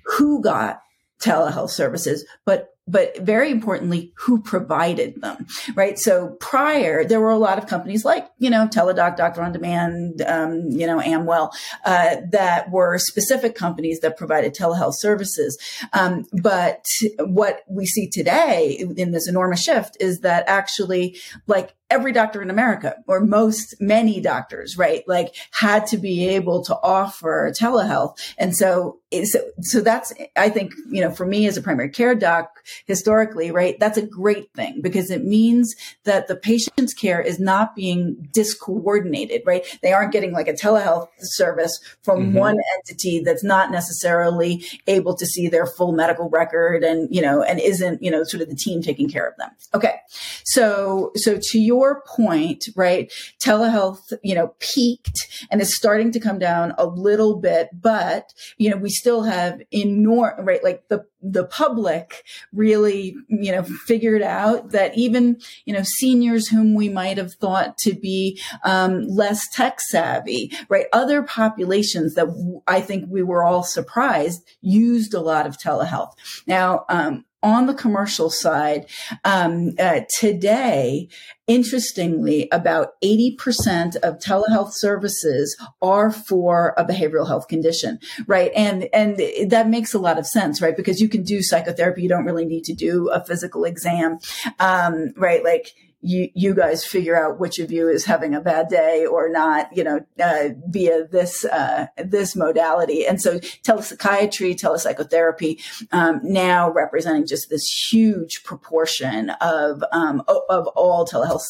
who 0.06 0.42
got 0.42 0.82
telehealth 1.22 1.70
services, 1.70 2.26
but 2.46 2.70
but 2.86 3.18
very 3.20 3.50
importantly, 3.50 4.12
who 4.18 4.42
provided 4.42 5.22
them, 5.22 5.48
right? 5.74 5.98
So 5.98 6.36
prior, 6.42 7.06
there 7.06 7.22
were 7.22 7.32
a 7.32 7.38
lot 7.38 7.58
of 7.58 7.66
companies 7.66 8.04
like, 8.04 8.28
you 8.40 8.50
know, 8.50 8.68
Teladoc, 8.68 9.16
Doctor 9.16 9.42
on 9.42 9.54
Demand, 9.54 10.22
um, 10.24 10.66
you 10.70 10.86
know, 10.86 11.00
Amwell, 11.00 11.54
uh, 11.86 12.18
that 12.32 12.72
were 12.72 12.98
specific 12.98 13.56
companies 13.56 14.02
that 14.02 14.18
provided 14.18 14.54
telehealth 14.54 14.96
services. 14.96 15.58
Um, 15.94 16.26
but 16.42 16.84
what 17.20 17.62
we 17.70 17.86
see 17.86 18.10
today 18.10 18.86
in 18.98 19.12
this 19.12 19.30
enormous 19.30 19.64
shift 19.64 19.96
is 20.02 20.20
that 20.20 20.44
actually, 20.48 21.18
like 21.48 21.74
every 21.94 22.12
doctor 22.12 22.42
in 22.42 22.50
America, 22.50 22.96
or 23.08 23.20
most, 23.20 23.76
many 23.80 24.20
doctors, 24.20 24.78
right, 24.78 25.04
like 25.08 25.36
had 25.52 25.86
to 25.88 25.98
be 25.98 26.28
able 26.28 26.64
to 26.66 26.76
offer 26.82 27.54
telehealth. 27.58 28.18
And 28.38 28.56
so, 28.56 29.00
so, 29.26 29.40
so 29.62 29.82
that's, 29.82 30.12
I 30.36 30.50
think, 30.50 30.74
you 30.90 31.02
know, 31.02 31.12
for 31.12 31.26
me 31.26 31.46
as 31.46 31.56
a 31.56 31.62
primary 31.62 31.90
care 31.90 32.16
doc, 32.16 32.50
historically, 32.88 33.52
right, 33.52 33.80
that's 33.80 33.98
a 33.98 34.06
great 34.06 34.52
thing 34.56 34.82
because 34.82 35.12
it 35.12 35.24
means 35.24 35.76
that 36.06 36.28
the 36.28 36.36
patient's 36.36 36.96
care 36.96 37.22
is 37.22 37.40
not 37.40 37.76
being 37.76 38.28
discoordinated, 38.32 39.44
right? 39.46 39.64
They 39.84 39.94
aren't 39.94 40.14
getting 40.14 40.32
like 40.32 40.48
a 40.48 40.54
telehealth 40.54 41.10
service 41.20 41.80
from 42.02 42.30
mm-hmm. 42.30 42.38
one 42.38 42.58
entity 42.80 43.22
that's 43.24 43.44
not 43.44 43.70
necessarily 43.70 44.66
able 44.88 45.16
to 45.16 45.28
see 45.28 45.48
their 45.48 45.68
full 45.68 45.92
medical 45.92 46.30
record 46.30 46.84
and, 46.84 47.14
you 47.14 47.22
know, 47.22 47.44
and 47.44 47.60
isn't, 47.60 48.02
you 48.02 48.10
know, 48.10 48.24
sort 48.24 48.42
of 48.42 48.50
the 48.50 48.56
team 48.56 48.82
taking 48.82 49.10
care 49.10 49.28
of 49.28 49.38
them. 49.38 49.52
Okay. 49.76 49.98
So, 50.44 51.12
so 51.16 51.38
to 51.40 51.60
your 51.60 51.83
your 51.84 52.04
point, 52.08 52.70
right, 52.76 53.12
telehealth, 53.40 54.14
you 54.24 54.36
know, 54.36 54.54
peaked 54.60 55.28
and 55.52 55.62
is 55.62 55.76
starting 55.76 56.12
to 56.12 56.20
come 56.20 56.40
down 56.40 56.74
a 56.78 56.86
little 56.86 57.36
bit, 57.36 57.70
but, 57.74 58.34
you 58.58 58.70
know, 58.70 58.78
we 58.78 58.90
still 58.90 59.24
have 59.24 59.62
enormous, 59.72 60.46
right, 60.46 60.64
like 60.64 60.88
the, 60.88 61.06
the 61.22 61.46
public 61.46 62.24
really, 62.52 63.16
you 63.28 63.52
know, 63.52 63.64
figured 63.64 64.22
out 64.22 64.72
that 64.72 64.98
even, 64.98 65.38
you 65.66 65.74
know, 65.74 65.84
seniors 65.84 66.48
whom 66.48 66.74
we 66.74 66.90
might 66.90 67.18
have 67.18 67.34
thought 67.34 67.78
to 67.78 67.94
be 67.94 68.40
um, 68.64 69.08
less 69.08 69.42
tech 69.54 69.80
savvy, 69.80 70.52
right? 70.70 70.86
Other 70.94 71.24
populations 71.24 72.16
that 72.16 72.28
I 72.68 72.82
think 72.82 73.06
we 73.10 73.24
were 73.24 73.44
all 73.44 73.64
surprised 73.64 74.42
used 74.62 75.14
a 75.14 75.22
lot 75.22 75.46
of 75.46 75.58
telehealth. 75.58 76.14
Now, 76.48 76.86
um, 76.90 77.26
on 77.44 77.68
the 77.68 77.74
commercial 77.74 78.30
side, 78.30 78.88
um, 79.26 79.74
uh, 79.78 80.02
today, 80.18 81.10
interestingly, 81.46 82.48
about 82.52 83.00
80% 83.04 83.98
of 83.98 84.18
telehealth 84.18 84.72
services 84.72 85.56
are 85.82 86.10
for 86.10 86.74
a 86.78 86.86
behavioral 86.86 87.28
health 87.28 87.50
condition, 87.50 88.00
right? 88.26 88.52
And, 88.56 88.88
and 88.94 89.22
that 89.52 89.68
makes 89.68 89.94
a 89.94 90.00
lot 90.00 90.18
of 90.18 90.26
sense, 90.26 90.62
right? 90.62 90.76
Because 90.76 91.02
you 91.02 91.10
can 91.10 91.24
do 91.24 91.44
psychotherapy. 91.44 92.02
You 92.02 92.10
don't 92.10 92.26
really 92.26 92.46
need 92.46 92.64
to 92.64 92.74
do 92.74 93.10
a 93.10 93.24
physical 93.24 93.66
exam, 93.66 94.20
um, 94.60 95.14
right? 95.18 95.44
Like, 95.44 95.74
you, 96.04 96.30
you 96.36 96.54
guys 96.54 96.86
figure 96.86 97.16
out 97.16 97.40
which 97.40 97.60
of 97.60 97.72
you 97.72 97.88
is 97.88 98.06
having 98.06 98.36
a 98.36 98.42
bad 98.42 98.68
day 98.68 99.06
or 99.06 99.30
not, 99.30 99.76
you 99.76 99.84
know, 99.84 100.06
uh, 100.22 100.50
via 100.68 101.08
this, 101.08 101.46
uh, 101.46 101.88
this 101.98 102.36
modality. 102.36 103.06
And 103.06 103.22
so 103.22 103.40
telepsychiatry, 103.40 104.56
telepsychotherapy, 104.56 105.62
um, 105.92 106.20
now 106.24 106.70
representing 106.70 107.26
just 107.26 107.50
this 107.50 107.66
huge 107.92 108.44
proportion 108.44 109.32
of, 109.42 109.84
um, 109.92 110.22
of 110.50 110.68
all 110.76 111.08
telehealth 111.08 111.42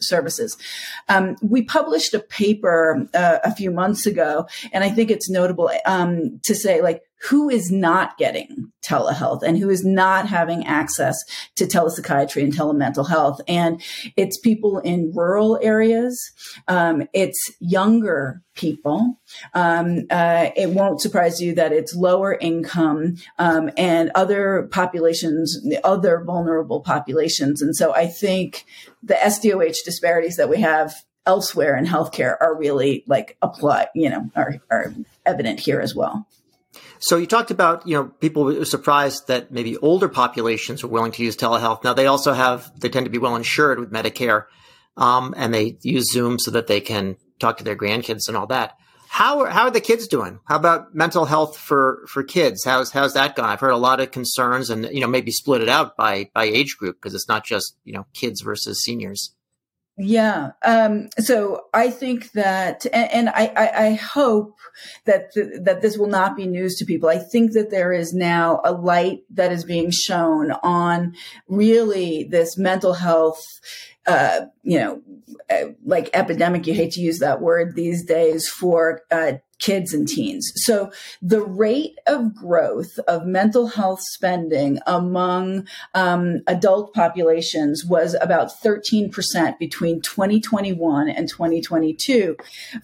services. 0.00 0.56
Um, 1.08 1.36
we 1.42 1.62
published 1.62 2.14
a 2.14 2.20
paper 2.20 3.06
uh, 3.14 3.38
a 3.44 3.54
few 3.54 3.70
months 3.70 4.06
ago, 4.06 4.46
and 4.72 4.82
I 4.84 4.90
think 4.90 5.10
it's 5.10 5.28
notable, 5.28 5.70
um, 5.86 6.40
to 6.44 6.54
say 6.54 6.80
like, 6.80 7.02
who 7.22 7.50
is 7.50 7.70
not 7.70 8.16
getting 8.16 8.72
telehealth 8.84 9.42
and 9.42 9.58
who 9.58 9.68
is 9.68 9.84
not 9.84 10.26
having 10.28 10.66
access 10.66 11.16
to 11.56 11.64
telepsychiatry 11.64 12.42
and 12.42 12.54
telemental 12.54 13.08
health. 13.08 13.40
And 13.48 13.82
it's 14.16 14.38
people 14.38 14.78
in 14.78 15.12
rural 15.14 15.58
areas. 15.62 16.32
Um, 16.68 17.08
it's 17.12 17.52
younger 17.60 18.42
people. 18.54 19.18
Um, 19.54 20.06
uh, 20.10 20.50
it 20.56 20.70
won't 20.70 21.00
surprise 21.00 21.40
you 21.40 21.54
that 21.54 21.72
it's 21.72 21.94
lower 21.94 22.34
income 22.34 23.16
um, 23.38 23.70
and 23.76 24.10
other 24.14 24.68
populations, 24.70 25.58
other 25.84 26.22
vulnerable 26.24 26.80
populations. 26.80 27.62
And 27.62 27.74
so 27.76 27.94
I 27.94 28.06
think 28.06 28.64
the 29.02 29.14
SDOH 29.14 29.84
disparities 29.84 30.36
that 30.36 30.48
we 30.48 30.60
have 30.60 30.94
elsewhere 31.26 31.76
in 31.76 31.84
healthcare 31.84 32.36
are 32.40 32.56
really 32.56 33.04
like 33.06 33.36
apply, 33.42 33.88
you 33.94 34.08
know, 34.08 34.30
are, 34.34 34.56
are 34.70 34.94
evident 35.26 35.60
here 35.60 35.80
as 35.80 35.94
well. 35.94 36.26
So 37.00 37.16
you 37.16 37.26
talked 37.26 37.50
about, 37.50 37.86
you 37.86 37.94
know, 37.94 38.04
people 38.04 38.44
were 38.44 38.64
surprised 38.64 39.28
that 39.28 39.52
maybe 39.52 39.76
older 39.78 40.08
populations 40.08 40.82
are 40.82 40.88
willing 40.88 41.12
to 41.12 41.22
use 41.22 41.36
telehealth. 41.36 41.84
Now 41.84 41.94
they 41.94 42.06
also 42.06 42.32
have, 42.32 42.70
they 42.80 42.88
tend 42.88 43.06
to 43.06 43.10
be 43.10 43.18
well 43.18 43.36
insured 43.36 43.78
with 43.78 43.92
Medicare, 43.92 44.46
um, 44.96 45.34
and 45.36 45.54
they 45.54 45.78
use 45.82 46.12
Zoom 46.12 46.38
so 46.38 46.50
that 46.50 46.66
they 46.66 46.80
can 46.80 47.16
talk 47.38 47.58
to 47.58 47.64
their 47.64 47.76
grandkids 47.76 48.26
and 48.26 48.36
all 48.36 48.48
that. 48.48 48.76
How 49.08 49.40
are, 49.40 49.48
how 49.48 49.62
are 49.64 49.70
the 49.70 49.80
kids 49.80 50.06
doing? 50.06 50.40
How 50.44 50.56
about 50.56 50.94
mental 50.94 51.24
health 51.24 51.56
for, 51.56 52.04
for 52.08 52.22
kids? 52.22 52.64
How's, 52.64 52.90
how's 52.90 53.14
that 53.14 53.36
gone? 53.36 53.48
I've 53.48 53.60
heard 53.60 53.70
a 53.70 53.76
lot 53.76 54.00
of 54.00 54.10
concerns 54.10 54.68
and, 54.68 54.84
you 54.92 55.00
know, 55.00 55.06
maybe 55.06 55.30
split 55.30 55.62
it 55.62 55.68
out 55.68 55.96
by, 55.96 56.30
by 56.34 56.44
age 56.44 56.76
group 56.78 56.96
because 56.96 57.14
it's 57.14 57.28
not 57.28 57.46
just, 57.46 57.74
you 57.84 57.94
know, 57.94 58.06
kids 58.12 58.42
versus 58.42 58.82
seniors. 58.82 59.34
Yeah. 60.00 60.52
Um, 60.64 61.08
so 61.18 61.62
I 61.74 61.90
think 61.90 62.30
that, 62.32 62.86
and, 62.92 63.10
and 63.12 63.28
I, 63.30 63.52
I, 63.56 63.86
I, 63.86 63.94
hope 63.94 64.56
that 65.06 65.32
th- 65.32 65.60
that 65.62 65.82
this 65.82 65.98
will 65.98 66.06
not 66.06 66.36
be 66.36 66.46
news 66.46 66.76
to 66.76 66.84
people. 66.84 67.08
I 67.08 67.18
think 67.18 67.52
that 67.54 67.70
there 67.70 67.92
is 67.92 68.14
now 68.14 68.60
a 68.64 68.70
light 68.70 69.22
that 69.30 69.50
is 69.50 69.64
being 69.64 69.90
shown 69.90 70.52
on 70.62 71.16
really 71.48 72.22
this 72.22 72.56
mental 72.56 72.92
health 72.92 73.44
uh, 74.06 74.46
you 74.62 74.78
know, 74.78 75.02
like 75.84 76.08
epidemic, 76.14 76.66
you 76.66 76.72
hate 76.72 76.92
to 76.92 77.00
use 77.00 77.18
that 77.18 77.42
word 77.42 77.74
these 77.74 78.04
days 78.04 78.48
for 78.48 79.02
uh, 79.10 79.32
kids 79.58 79.92
and 79.92 80.06
teens. 80.06 80.50
So 80.56 80.90
the 81.20 81.42
rate 81.42 81.98
of 82.06 82.34
growth 82.34 82.98
of 83.08 83.26
mental 83.26 83.66
health 83.66 84.00
spending 84.00 84.78
among 84.86 85.66
um, 85.94 86.40
adult 86.46 86.94
populations 86.94 87.84
was 87.84 88.14
about 88.20 88.50
13% 88.62 89.58
between 89.58 90.00
2021 90.00 91.08
and 91.08 91.28
2022. 91.28 92.36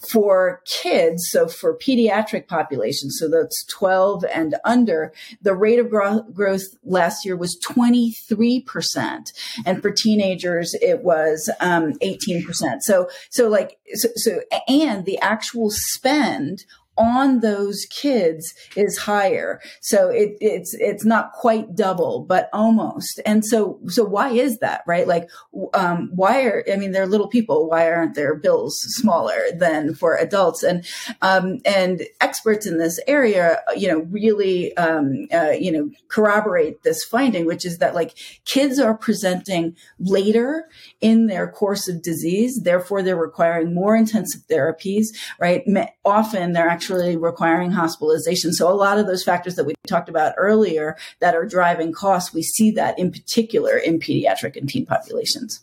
For 0.09 0.61
kids, 0.67 1.29
so 1.31 1.47
for 1.49 1.77
pediatric 1.77 2.49
populations, 2.49 3.17
so 3.19 3.29
that's 3.29 3.65
12 3.67 4.25
and 4.33 4.57
under, 4.65 5.13
the 5.43 5.55
rate 5.55 5.79
of 5.79 5.91
gro- 5.91 6.23
growth 6.33 6.63
last 6.85 7.25
year 7.25 7.37
was 7.37 7.59
23%. 7.65 9.33
And 9.65 9.81
for 9.81 9.91
teenagers, 9.91 10.75
it 10.83 11.03
was 11.05 11.51
um, 11.61 11.93
18%. 12.01 12.79
So, 12.81 13.09
so 13.31 13.49
like, 13.49 13.79
so, 13.95 14.09
so, 14.17 14.41
and 14.69 15.05
the 15.05 15.19
actual 15.19 15.71
spend 15.71 16.64
on 16.97 17.41
those 17.41 17.87
kids 17.91 18.55
is 18.77 18.99
higher. 18.99 19.61
So 19.81 20.09
it, 20.09 20.37
it's, 20.41 20.75
it's 20.75 21.05
not 21.05 21.33
quite 21.33 21.75
double, 21.75 22.21
but 22.21 22.49
almost. 22.53 23.21
And 23.27 23.45
so, 23.45 23.81
so 23.89 24.05
why 24.05 24.31
is 24.31 24.59
that, 24.59 24.83
right? 24.87 25.07
Like, 25.07 25.29
um, 25.75 26.11
why 26.15 26.45
are, 26.45 26.65
I 26.73 26.77
mean, 26.77 26.93
they're 26.93 27.07
little 27.07 27.29
people. 27.29 27.69
Why 27.69 27.91
aren't 27.91 28.15
their 28.15 28.35
bills 28.35 28.79
smaller 28.79 29.39
than 29.57 29.95
for 29.95 30.17
adults? 30.17 30.63
And, 30.63 30.87
um, 31.23 31.61
and 31.65 32.03
experts 32.21 32.67
in 32.67 32.79
this 32.79 33.01
area, 33.07 33.63
you 33.77 33.89
know, 33.89 34.01
really, 34.11 34.77
um, 34.77 35.27
uh, 35.33 35.53
you 35.59 35.73
know, 35.73 35.91
corroborate 36.09 36.83
this 36.83 37.05
finding, 37.05 37.47
which 37.47 37.65
is 37.65 37.79
that 37.79 37.95
like 37.95 38.15
kids 38.45 38.79
are 38.79 38.97
presenting 38.97 39.77
later 39.99 40.69
in 41.01 41.27
their 41.27 41.51
course 41.51 41.89
of 41.89 42.03
disease. 42.03 42.63
Therefore, 42.63 43.03
they're 43.03 43.17
requiring 43.17 43.75
more 43.75 43.97
intensive 43.97 44.43
therapies, 44.49 45.09
right? 45.41 45.65
Often 46.05 46.53
they're 46.53 46.69
actually 46.69 46.84
actually 46.85 47.17
requiring 47.17 47.71
hospitalization. 47.71 48.53
So 48.53 48.71
a 48.71 48.75
lot 48.75 48.99
of 48.99 49.07
those 49.07 49.25
factors 49.25 49.55
that 49.55 49.65
we 49.65 49.75
talked 49.87 50.09
about 50.09 50.35
earlier 50.37 50.97
that 51.21 51.35
are 51.35 51.47
driving 51.47 51.93
costs, 51.93 52.35
we 52.35 52.43
see 52.43 52.71
that 52.73 52.99
in 52.99 53.11
particular 53.11 53.77
in 53.77 53.99
pediatric 53.99 54.57
and 54.57 54.69
teen 54.69 54.85
populations. 54.85 55.61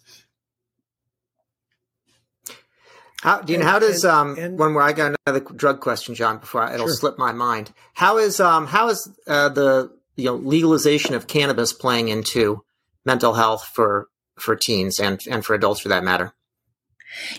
How, 3.21 3.39
Dean, 3.41 3.57
and, 3.57 3.63
how 3.63 3.77
does 3.77 4.03
um 4.03 4.35
and, 4.39 4.57
one 4.57 4.73
where 4.73 4.83
I 4.83 4.93
got 4.93 5.15
another 5.27 5.41
drug 5.41 5.79
question, 5.79 6.15
John, 6.15 6.39
before 6.39 6.63
I, 6.63 6.73
it'll 6.73 6.87
sure. 6.87 6.95
slip 6.95 7.19
my 7.19 7.31
mind. 7.31 7.71
How 7.93 8.17
is 8.17 8.39
um 8.39 8.65
how 8.65 8.89
is 8.89 9.07
uh, 9.27 9.49
the 9.49 9.91
you 10.15 10.25
know 10.25 10.35
legalization 10.35 11.13
of 11.13 11.27
cannabis 11.27 11.71
playing 11.71 12.07
into 12.07 12.63
mental 13.05 13.33
health 13.33 13.69
for 13.75 14.07
for 14.39 14.55
teens 14.55 14.99
and 14.99 15.21
and 15.29 15.45
for 15.45 15.53
adults 15.53 15.81
for 15.81 15.89
that 15.89 16.03
matter? 16.03 16.33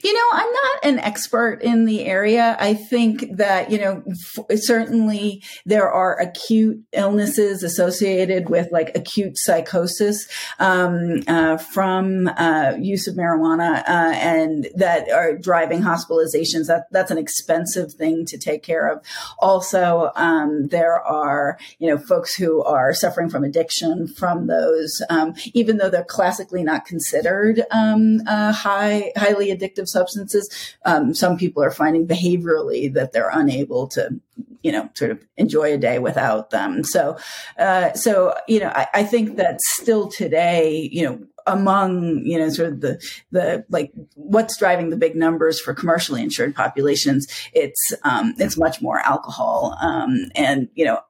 You 0.02 0.12
know, 0.12 0.28
I'm 0.32 0.52
not 0.52 0.84
an 0.84 0.98
expert 0.98 1.62
in 1.62 1.84
the 1.86 2.04
area. 2.04 2.56
I 2.58 2.74
think 2.74 3.36
that, 3.36 3.70
you 3.70 3.78
know, 3.78 4.02
f- 4.10 4.60
certainly 4.60 5.42
there 5.64 5.90
are 5.90 6.20
acute 6.20 6.82
illnesses 6.92 7.62
associated 7.62 8.50
with 8.50 8.68
like 8.70 8.94
acute 8.94 9.38
psychosis 9.38 10.28
um, 10.58 11.22
uh, 11.26 11.56
from 11.56 12.28
uh, 12.28 12.74
use 12.78 13.08
of 13.08 13.14
marijuana 13.14 13.82
uh, 13.88 14.12
and 14.14 14.68
that 14.74 15.10
are 15.10 15.36
driving 15.36 15.80
hospitalizations. 15.80 16.66
That, 16.66 16.86
that's 16.90 17.10
an 17.10 17.18
expensive 17.18 17.94
thing 17.94 18.26
to 18.26 18.36
take 18.36 18.62
care 18.62 18.88
of. 18.88 19.02
Also, 19.38 20.10
um, 20.16 20.68
there 20.68 21.00
are, 21.00 21.58
you 21.78 21.88
know, 21.88 21.98
folks 21.98 22.34
who 22.34 22.62
are 22.64 22.92
suffering 22.92 23.30
from 23.30 23.42
addiction 23.42 24.06
from 24.06 24.48
those, 24.48 25.00
um, 25.08 25.34
even 25.54 25.78
though 25.78 25.88
they're 25.88 26.04
classically 26.04 26.62
not 26.62 26.84
considered 26.84 27.62
um, 27.70 28.20
uh, 28.26 28.52
high, 28.52 29.12
highly 29.16 29.48
addictive 29.48 29.61
addictive 29.62 29.88
substances, 29.88 30.48
um, 30.84 31.14
some 31.14 31.36
people 31.36 31.62
are 31.62 31.70
finding 31.70 32.06
behaviorally 32.06 32.92
that 32.92 33.12
they're 33.12 33.30
unable 33.30 33.86
to, 33.88 34.20
you 34.62 34.72
know, 34.72 34.88
sort 34.94 35.10
of 35.10 35.24
enjoy 35.36 35.72
a 35.72 35.78
day 35.78 35.98
without 35.98 36.50
them. 36.50 36.84
So, 36.84 37.16
uh, 37.58 37.92
so 37.94 38.34
you 38.48 38.60
know, 38.60 38.72
I, 38.74 38.86
I 38.94 39.04
think 39.04 39.36
that 39.36 39.60
still 39.60 40.08
today, 40.08 40.88
you 40.92 41.04
know, 41.04 41.20
among 41.46 42.24
you 42.24 42.38
know 42.38 42.48
sort 42.50 42.72
of 42.72 42.80
the 42.80 43.02
the 43.30 43.64
like 43.68 43.92
what's 44.14 44.56
driving 44.58 44.90
the 44.90 44.96
big 44.96 45.16
numbers 45.16 45.60
for 45.60 45.74
commercially 45.74 46.22
insured 46.22 46.54
populations 46.54 47.26
it's 47.52 47.92
um, 48.04 48.34
it's 48.38 48.56
much 48.56 48.80
more 48.80 49.00
alcohol 49.00 49.76
um, 49.82 50.30
and 50.34 50.68
you 50.74 50.84
know 50.84 51.00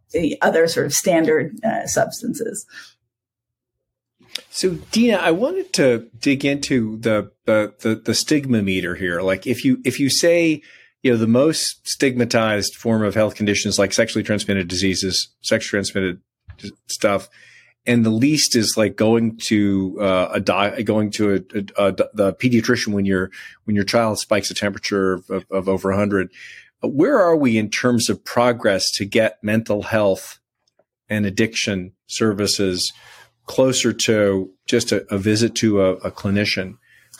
other 0.41 0.67
sort 0.69 0.87
of 0.87 0.93
standard 0.93 1.53
uh, 1.65 1.87
substances 1.87 2.67
so, 4.51 4.75
Dina, 4.90 5.16
I 5.16 5.31
wanted 5.31 5.73
to 5.75 6.09
dig 6.18 6.45
into 6.45 6.99
the, 6.99 7.33
the 7.45 7.75
the 7.81 7.95
the 7.97 8.14
stigma 8.14 8.62
meter 8.62 8.95
here. 8.95 9.21
Like, 9.21 9.47
if 9.47 9.64
you 9.64 9.81
if 9.85 9.99
you 9.99 10.11
say, 10.11 10.62
you 11.03 11.11
know, 11.11 11.16
the 11.16 11.27
most 11.27 11.87
stigmatized 11.88 12.75
form 12.77 13.03
of 13.03 13.14
health 13.14 13.35
conditions 13.35 13.79
like 13.79 13.92
sexually 13.92 14.23
transmitted 14.23 14.68
diseases, 14.68 15.29
sexually 15.42 15.79
transmitted 15.79 16.21
stuff, 16.87 17.29
and 17.87 18.05
the 18.05 18.11
least 18.11 18.55
is 18.55 18.75
like 18.77 18.97
going 18.97 19.37
to 19.45 19.99
uh, 20.01 20.29
a 20.33 20.40
di- 20.40 20.83
going 20.83 21.11
to 21.12 21.35
a, 21.35 21.59
a, 21.59 21.88
a, 21.88 21.92
the 22.14 22.35
pediatrician 22.35 22.88
when 22.88 23.05
your 23.05 23.31
when 23.64 23.75
your 23.75 23.85
child 23.85 24.18
spikes 24.18 24.51
a 24.51 24.55
temperature 24.55 25.14
of, 25.14 25.31
of, 25.31 25.45
of 25.51 25.68
over 25.68 25.90
100. 25.90 26.31
Where 26.83 27.21
are 27.21 27.37
we 27.37 27.59
in 27.59 27.71
terms 27.71 28.11
of 28.11 28.25
progress 28.25 28.90
to 28.97 29.05
get 29.05 29.42
mental 29.42 29.83
health 29.83 30.40
and 31.09 31.27
addiction 31.27 31.92
services? 32.07 32.92
Closer 33.53 33.93
to 33.93 34.51
just 34.67 34.93
a, 34.93 35.05
a 35.15 35.19
visit 35.19 35.55
to 35.55 35.83
a, 35.83 35.93
a, 35.97 36.11
clinician 36.11 36.79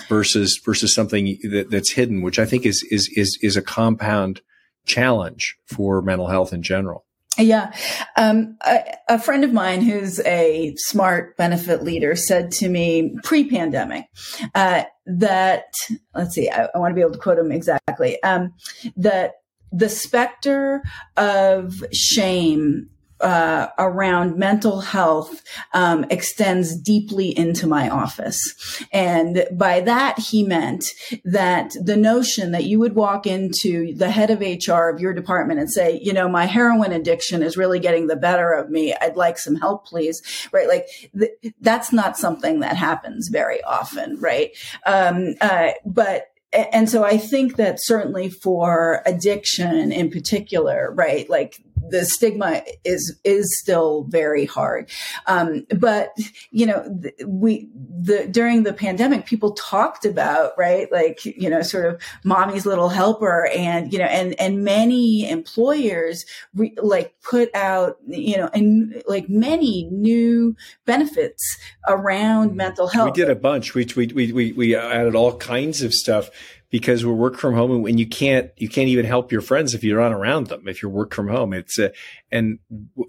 versus 0.09 0.59
versus 0.65 0.95
something 0.95 1.39
that, 1.43 1.67
that's 1.71 1.93
hidden, 1.93 2.23
which 2.23 2.39
I 2.39 2.47
think 2.47 2.65
is 2.65 2.83
is 2.91 3.11
is 3.15 3.39
is 3.43 3.55
a 3.55 3.61
compound 3.61 4.41
challenge 4.87 5.59
for 5.67 6.01
mental 6.01 6.29
health 6.29 6.55
in 6.55 6.63
general. 6.63 7.05
Yeah. 7.37 7.73
Um, 8.17 8.57
a, 8.67 8.97
a, 9.11 9.19
friend 9.19 9.45
of 9.45 9.53
mine 9.53 9.83
who's 9.83 10.21
a 10.21 10.75
smart 10.77 11.37
benefit 11.37 11.83
leader 11.83 12.15
said 12.15 12.51
to 12.53 12.69
me 12.69 13.15
pre 13.25 13.49
pandemic 13.49 14.07
uh, 14.55 14.85
that, 15.07 15.73
let's 16.15 16.35
see, 16.35 16.51
I, 16.51 16.69
I, 16.75 16.79
want 16.79 16.93
to 16.93 16.95
be 16.95 17.01
able 17.01 17.13
to 17.13 17.19
quote 17.19 17.39
him 17.39 17.51
exactly, 17.51 18.23
um, 18.23 18.53
that 18.97 19.33
the 19.71 19.89
specter 19.89 20.83
of 21.17 21.83
shame 21.93 22.91
uh, 23.23 23.69
around 23.79 24.37
mental 24.37 24.81
health 24.81 25.43
um, 25.73 26.05
extends 26.11 26.77
deeply 26.77 27.37
into 27.37 27.67
my 27.67 27.89
office. 27.89 28.83
And 28.93 29.47
by 29.53 29.81
that, 29.81 30.19
he 30.19 30.43
meant 30.43 30.85
that 31.25 31.73
the 31.81 31.97
notion 31.97 32.53
that 32.53 32.65
you 32.65 32.79
would 32.79 32.95
walk 32.95 33.27
into 33.27 33.95
the 33.95 34.11
head 34.11 34.31
of 34.31 34.41
HR 34.41 34.89
of 34.89 35.01
your 35.01 35.15
department 35.15 35.61
and 35.61 35.71
say, 35.71 35.99
you 36.03 36.13
know, 36.13 36.29
my 36.29 36.47
heroin 36.47 36.93
addiction 36.93 37.43
is 37.43 37.57
really 37.57 37.79
getting 37.79 38.09
the 38.09 38.17
better 38.17 38.53
of 38.53 38.71
me. 38.71 38.95
I'd 39.01 39.17
like 39.17 39.39
some 39.39 39.57
help, 39.57 39.87
please. 39.87 40.21
Right. 40.53 40.69
Like 40.69 40.87
th- 41.19 41.55
that's 41.61 41.93
not 41.93 42.19
something 42.19 42.61
that 42.61 42.77
happens 42.77 43.29
very 43.29 43.63
often. 43.63 44.19
Right. 44.19 44.51
Um, 44.85 45.35
uh, 45.41 45.71
but 45.87 46.29
and 46.53 46.89
so 46.89 47.03
I 47.03 47.17
think 47.17 47.57
that 47.57 47.79
certainly 47.81 48.29
for 48.29 49.03
addiction 49.07 49.91
in 49.91 50.11
particular, 50.11 50.93
right, 50.95 51.29
like 51.31 51.63
the 51.89 52.05
stigma 52.05 52.63
is 52.85 53.19
is 53.25 53.59
still 53.61 54.05
very 54.09 54.45
hard. 54.45 54.91
Um, 55.27 55.67
but 55.77 56.11
you 56.51 56.67
know, 56.67 57.01
we 57.27 57.69
the 57.75 58.27
during 58.31 58.63
the 58.63 58.73
pandemic, 58.73 59.27
people 59.27 59.53
talked 59.53 60.05
about 60.05 60.53
right, 60.59 60.91
like 60.93 61.25
you 61.25 61.49
know, 61.51 61.63
sort 61.63 61.87
of 61.87 62.01
mommy's 62.25 62.67
little 62.67 62.89
helper, 62.89 63.49
and 63.55 63.93
you 63.93 63.99
know, 63.99 64.07
and 64.07 64.39
and 64.41 64.65
many 64.65 65.29
employers 65.29 66.25
re, 66.55 66.75
like 66.83 67.15
put 67.23 67.55
out 67.55 67.97
you 68.07 68.37
know, 68.37 68.51
and 68.55 69.03
like 69.07 69.29
many 69.29 69.89
new 69.91 70.57
benefits 70.85 71.59
around 71.89 72.49
mm-hmm. 72.49 72.57
mental 72.57 72.89
health. 72.89 73.17
We 73.17 73.23
did 73.23 73.31
a 73.31 73.37
bunch. 73.37 73.75
We 73.75 73.87
we 73.95 74.33
we 74.33 74.53
we 74.53 74.77
added 74.77 75.15
all 75.15 75.37
kinds 75.37 75.83
of 75.83 75.95
stuff 75.95 76.31
because 76.73 77.05
we're 77.05 77.13
work 77.13 77.37
from 77.37 77.55
home 77.55 77.85
and 77.85 78.01
you 78.01 78.09
can't 78.09 78.51
you 78.57 78.69
can't 78.69 78.89
even 78.89 79.05
help 79.05 79.31
your 79.31 79.43
friends 79.43 79.75
if 79.75 79.85
you're 79.85 80.01
not 80.01 80.11
around 80.11 80.47
them 80.47 80.67
if 80.67 80.83
you're 80.83 80.91
work 80.91 81.15
from 81.15 81.29
home. 81.29 81.53
It's 81.53 81.79
a, 81.79 81.93
and 82.33 82.59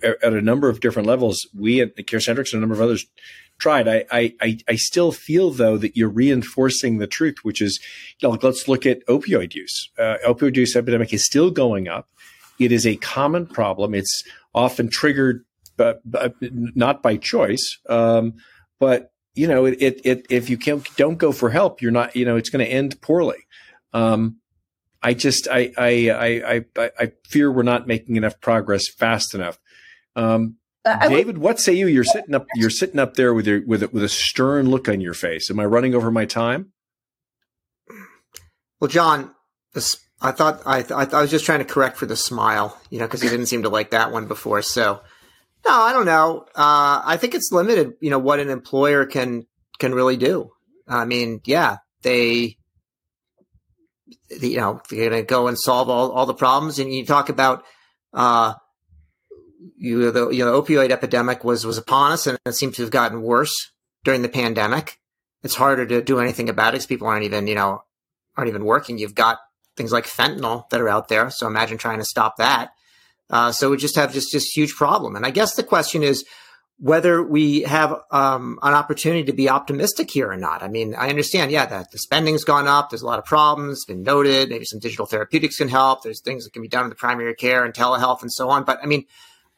at 0.04 0.34
a 0.34 0.42
number 0.42 0.70
of 0.70 0.82
different 0.82 1.08
levels 1.08 1.48
we 1.58 1.82
at 1.82 1.96
the 1.96 2.04
CareCentrix 2.04 2.52
and 2.52 2.56
a 2.56 2.60
number 2.60 2.76
of 2.76 2.82
others 2.82 3.08
tried. 3.58 3.88
I, 3.88 4.06
I 4.12 4.60
i 4.68 4.76
still 4.76 5.14
feel 5.14 5.50
though 5.50 5.78
that 5.78 5.96
you're 5.96 6.10
reinforcing 6.10 6.98
the 6.98 7.08
truth 7.08 7.38
which 7.44 7.62
is 7.62 7.80
you 8.20 8.28
know, 8.28 8.32
like 8.32 8.44
let's 8.44 8.68
look 8.68 8.86
at 8.86 9.06
opioid 9.08 9.56
use. 9.56 9.90
Uh, 9.98 10.18
opioid 10.28 10.58
use 10.58 10.76
epidemic 10.76 11.14
is 11.14 11.26
still 11.26 11.50
going 11.50 11.88
up. 11.88 12.10
It 12.60 12.74
is 12.74 12.86
a 12.86 12.98
common 12.98 13.48
problem. 13.48 13.96
It's 13.96 14.24
often 14.54 14.90
triggered 14.90 15.46
but, 15.78 16.02
but 16.06 16.36
not 16.42 17.02
by 17.02 17.18
choice. 17.18 17.80
Um, 17.90 18.36
but 18.80 19.14
you 19.36 19.48
know, 19.48 19.66
it, 19.66 19.82
it, 19.82 20.02
it, 20.04 20.26
if 20.30 20.50
you 20.50 20.58
can't, 20.58 20.88
don't 20.96 21.18
go 21.18 21.32
for 21.32 21.50
help, 21.50 21.82
you're 21.82 21.92
not, 21.92 22.16
you 22.16 22.26
know, 22.26 22.36
it's 22.36 22.50
going 22.50 22.64
to 22.64 22.72
end 22.72 23.02
poorly. 23.02 23.48
Um, 23.94 24.40
I 25.02 25.14
just 25.14 25.48
I, 25.50 25.72
I 25.78 26.10
I 26.10 26.66
I 26.78 26.92
I 27.00 27.12
fear 27.28 27.52
we're 27.52 27.64
not 27.64 27.88
making 27.88 28.16
enough 28.16 28.40
progress 28.40 28.88
fast 28.88 29.36
enough. 29.36 29.60
Um, 30.16 30.56
David, 30.86 31.38
what 31.38 31.60
say 31.60 31.74
you? 31.74 31.88
You're 31.88 32.04
sitting 32.04 32.36
up. 32.36 32.46
You're 32.56 32.70
sitting 32.70 33.00
up 33.00 33.16
there 33.16 33.34
with 33.34 33.48
your 33.48 33.66
with 33.66 33.84
a, 33.84 33.88
with 33.90 34.04
a 34.04 34.10
stern 34.10 34.70
look 34.70 34.90
on 34.90 35.02
your 35.02 35.14
face. 35.14 35.50
Am 35.50 35.60
I 35.60 35.66
running 35.66 35.96
over 35.96 36.12
my 36.12 36.26
time? 36.26 36.72
Well, 38.80 38.90
John, 38.90 39.32
this, 39.74 39.98
I 40.22 40.32
thought 40.32 40.62
I, 40.66 40.80
I, 40.80 41.06
I 41.06 41.22
was 41.22 41.32
just 41.32 41.46
trying 41.46 41.60
to 41.60 41.66
correct 41.66 41.96
for 41.96 42.06
the 42.06 42.18
smile, 42.18 42.78
you 42.90 43.00
know, 43.00 43.06
because 43.06 43.22
he 43.22 43.30
didn't 43.30 43.46
seem 43.46 43.64
to 43.64 43.70
like 43.70 43.92
that 43.92 44.12
one 44.12 44.28
before. 44.28 44.62
So, 44.62 45.02
no, 45.66 45.72
I 45.72 45.94
don't 45.94 46.06
know. 46.06 46.46
Uh, 46.54 47.02
I 47.06 47.16
think 47.18 47.34
it's 47.34 47.50
limited. 47.54 47.94
You 48.02 48.10
know 48.10 48.20
what 48.20 48.42
an 48.42 48.50
employer 48.50 49.06
can 49.06 49.48
can 49.80 49.94
really 49.94 50.18
do. 50.18 50.52
I 50.86 51.06
mean, 51.06 51.40
yeah, 51.46 51.78
they 52.02 52.58
you 54.42 54.58
know, 54.58 54.82
they're 54.90 55.10
going 55.10 55.22
to 55.22 55.28
go 55.28 55.48
and 55.48 55.58
solve 55.60 55.90
all, 55.90 56.12
all 56.12 56.26
the 56.26 56.34
problems. 56.34 56.80
And 56.80 56.94
you 56.94 57.06
talk 57.06 57.30
about, 57.30 57.64
uh, 58.14 58.54
you, 59.78 60.12
the, 60.12 60.30
you 60.30 60.44
know, 60.44 60.62
opioid 60.62 60.92
epidemic 60.92 61.44
was, 61.44 61.66
was 61.66 61.78
upon 61.78 62.12
us 62.12 62.28
and 62.28 62.38
it 62.46 62.54
seems 62.54 62.76
to 62.78 62.82
have 62.84 62.92
gotten 62.92 63.22
worse 63.22 63.72
during 64.04 64.22
the 64.22 64.30
pandemic. 64.30 65.00
It's 65.44 65.56
harder 65.56 65.86
to 65.86 66.02
do 66.02 66.20
anything 66.20 66.50
about 66.50 66.70
it 66.70 66.78
because 66.78 66.86
people 66.86 67.08
aren't 67.08 67.26
even, 67.26 67.48
you 67.48 67.56
know, 67.56 67.84
aren't 68.36 68.50
even 68.50 68.66
working. 68.66 68.98
You've 68.98 69.16
got 69.16 69.40
things 69.76 69.92
like 69.92 70.06
fentanyl 70.06 70.70
that 70.70 70.82
are 70.82 70.90
out 70.90 71.08
there. 71.08 71.30
So 71.30 71.48
imagine 71.48 71.78
trying 71.78 72.00
to 72.00 72.06
stop 72.06 72.38
that. 72.38 72.72
Uh, 73.30 73.52
so 73.52 73.70
we 73.70 73.78
just 73.78 73.96
have 73.96 74.14
just, 74.14 74.32
just 74.32 74.56
huge 74.56 74.74
problem. 74.74 75.16
And 75.16 75.26
I 75.26 75.32
guess 75.32 75.56
the 75.56 75.64
question 75.64 76.04
is, 76.04 76.24
whether 76.80 77.24
we 77.24 77.62
have 77.62 78.02
um, 78.12 78.60
an 78.62 78.74
opportunity 78.74 79.24
to 79.24 79.34
be 79.34 79.50
optimistic 79.50 80.12
here 80.12 80.30
or 80.30 80.36
not. 80.36 80.64
I 80.64 80.68
mean, 80.68 80.96
I 80.96 81.10
understand, 81.10 81.52
yeah, 81.52 81.66
that 81.66 81.92
the 81.92 81.98
spending's 81.98 82.44
gone 82.44 82.68
up. 82.68 82.90
There's 82.90 83.02
a 83.02 83.06
lot 83.06 83.20
of 83.20 83.26
problems, 83.26 83.86
been 83.86 84.04
noted. 84.04 84.50
Maybe 84.50 84.66
some 84.66 84.80
digital 84.80 85.06
therapeutics 85.06 85.58
can 85.58 85.70
help. 85.70 86.04
There's 86.04 86.22
things 86.22 86.44
that 86.44 86.54
can 86.54 86.62
be 86.62 86.68
done 86.68 86.84
in 86.84 86.90
the 86.90 86.96
primary 86.96 87.36
care 87.36 87.64
and 87.64 87.74
telehealth 87.74 88.22
and 88.22 88.32
so 88.32 88.50
on. 88.50 88.64
But 88.64 88.80
I 88.84 88.86
mean, 88.86 89.06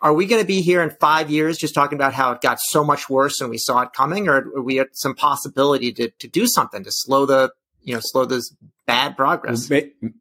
are 0.01 0.13
we 0.13 0.25
going 0.25 0.41
to 0.41 0.47
be 0.47 0.61
here 0.61 0.83
in 0.83 0.91
five 0.99 1.31
years 1.31 1.57
just 1.57 1.73
talking 1.73 1.97
about 1.97 2.13
how 2.13 2.31
it 2.31 2.41
got 2.41 2.57
so 2.59 2.83
much 2.83 3.09
worse 3.09 3.39
and 3.39 3.49
we 3.49 3.57
saw 3.57 3.81
it 3.81 3.93
coming, 3.93 4.27
or 4.27 4.51
are 4.55 4.61
we 4.61 4.79
at 4.79 4.89
some 4.93 5.15
possibility 5.15 5.91
to, 5.93 6.11
to 6.19 6.27
do 6.27 6.45
something 6.47 6.83
to 6.83 6.91
slow 6.91 7.25
the 7.25 7.51
you 7.85 7.93
know 7.93 8.01
slow 8.03 8.25
this 8.25 8.53
bad 8.85 9.15
progress. 9.15 9.71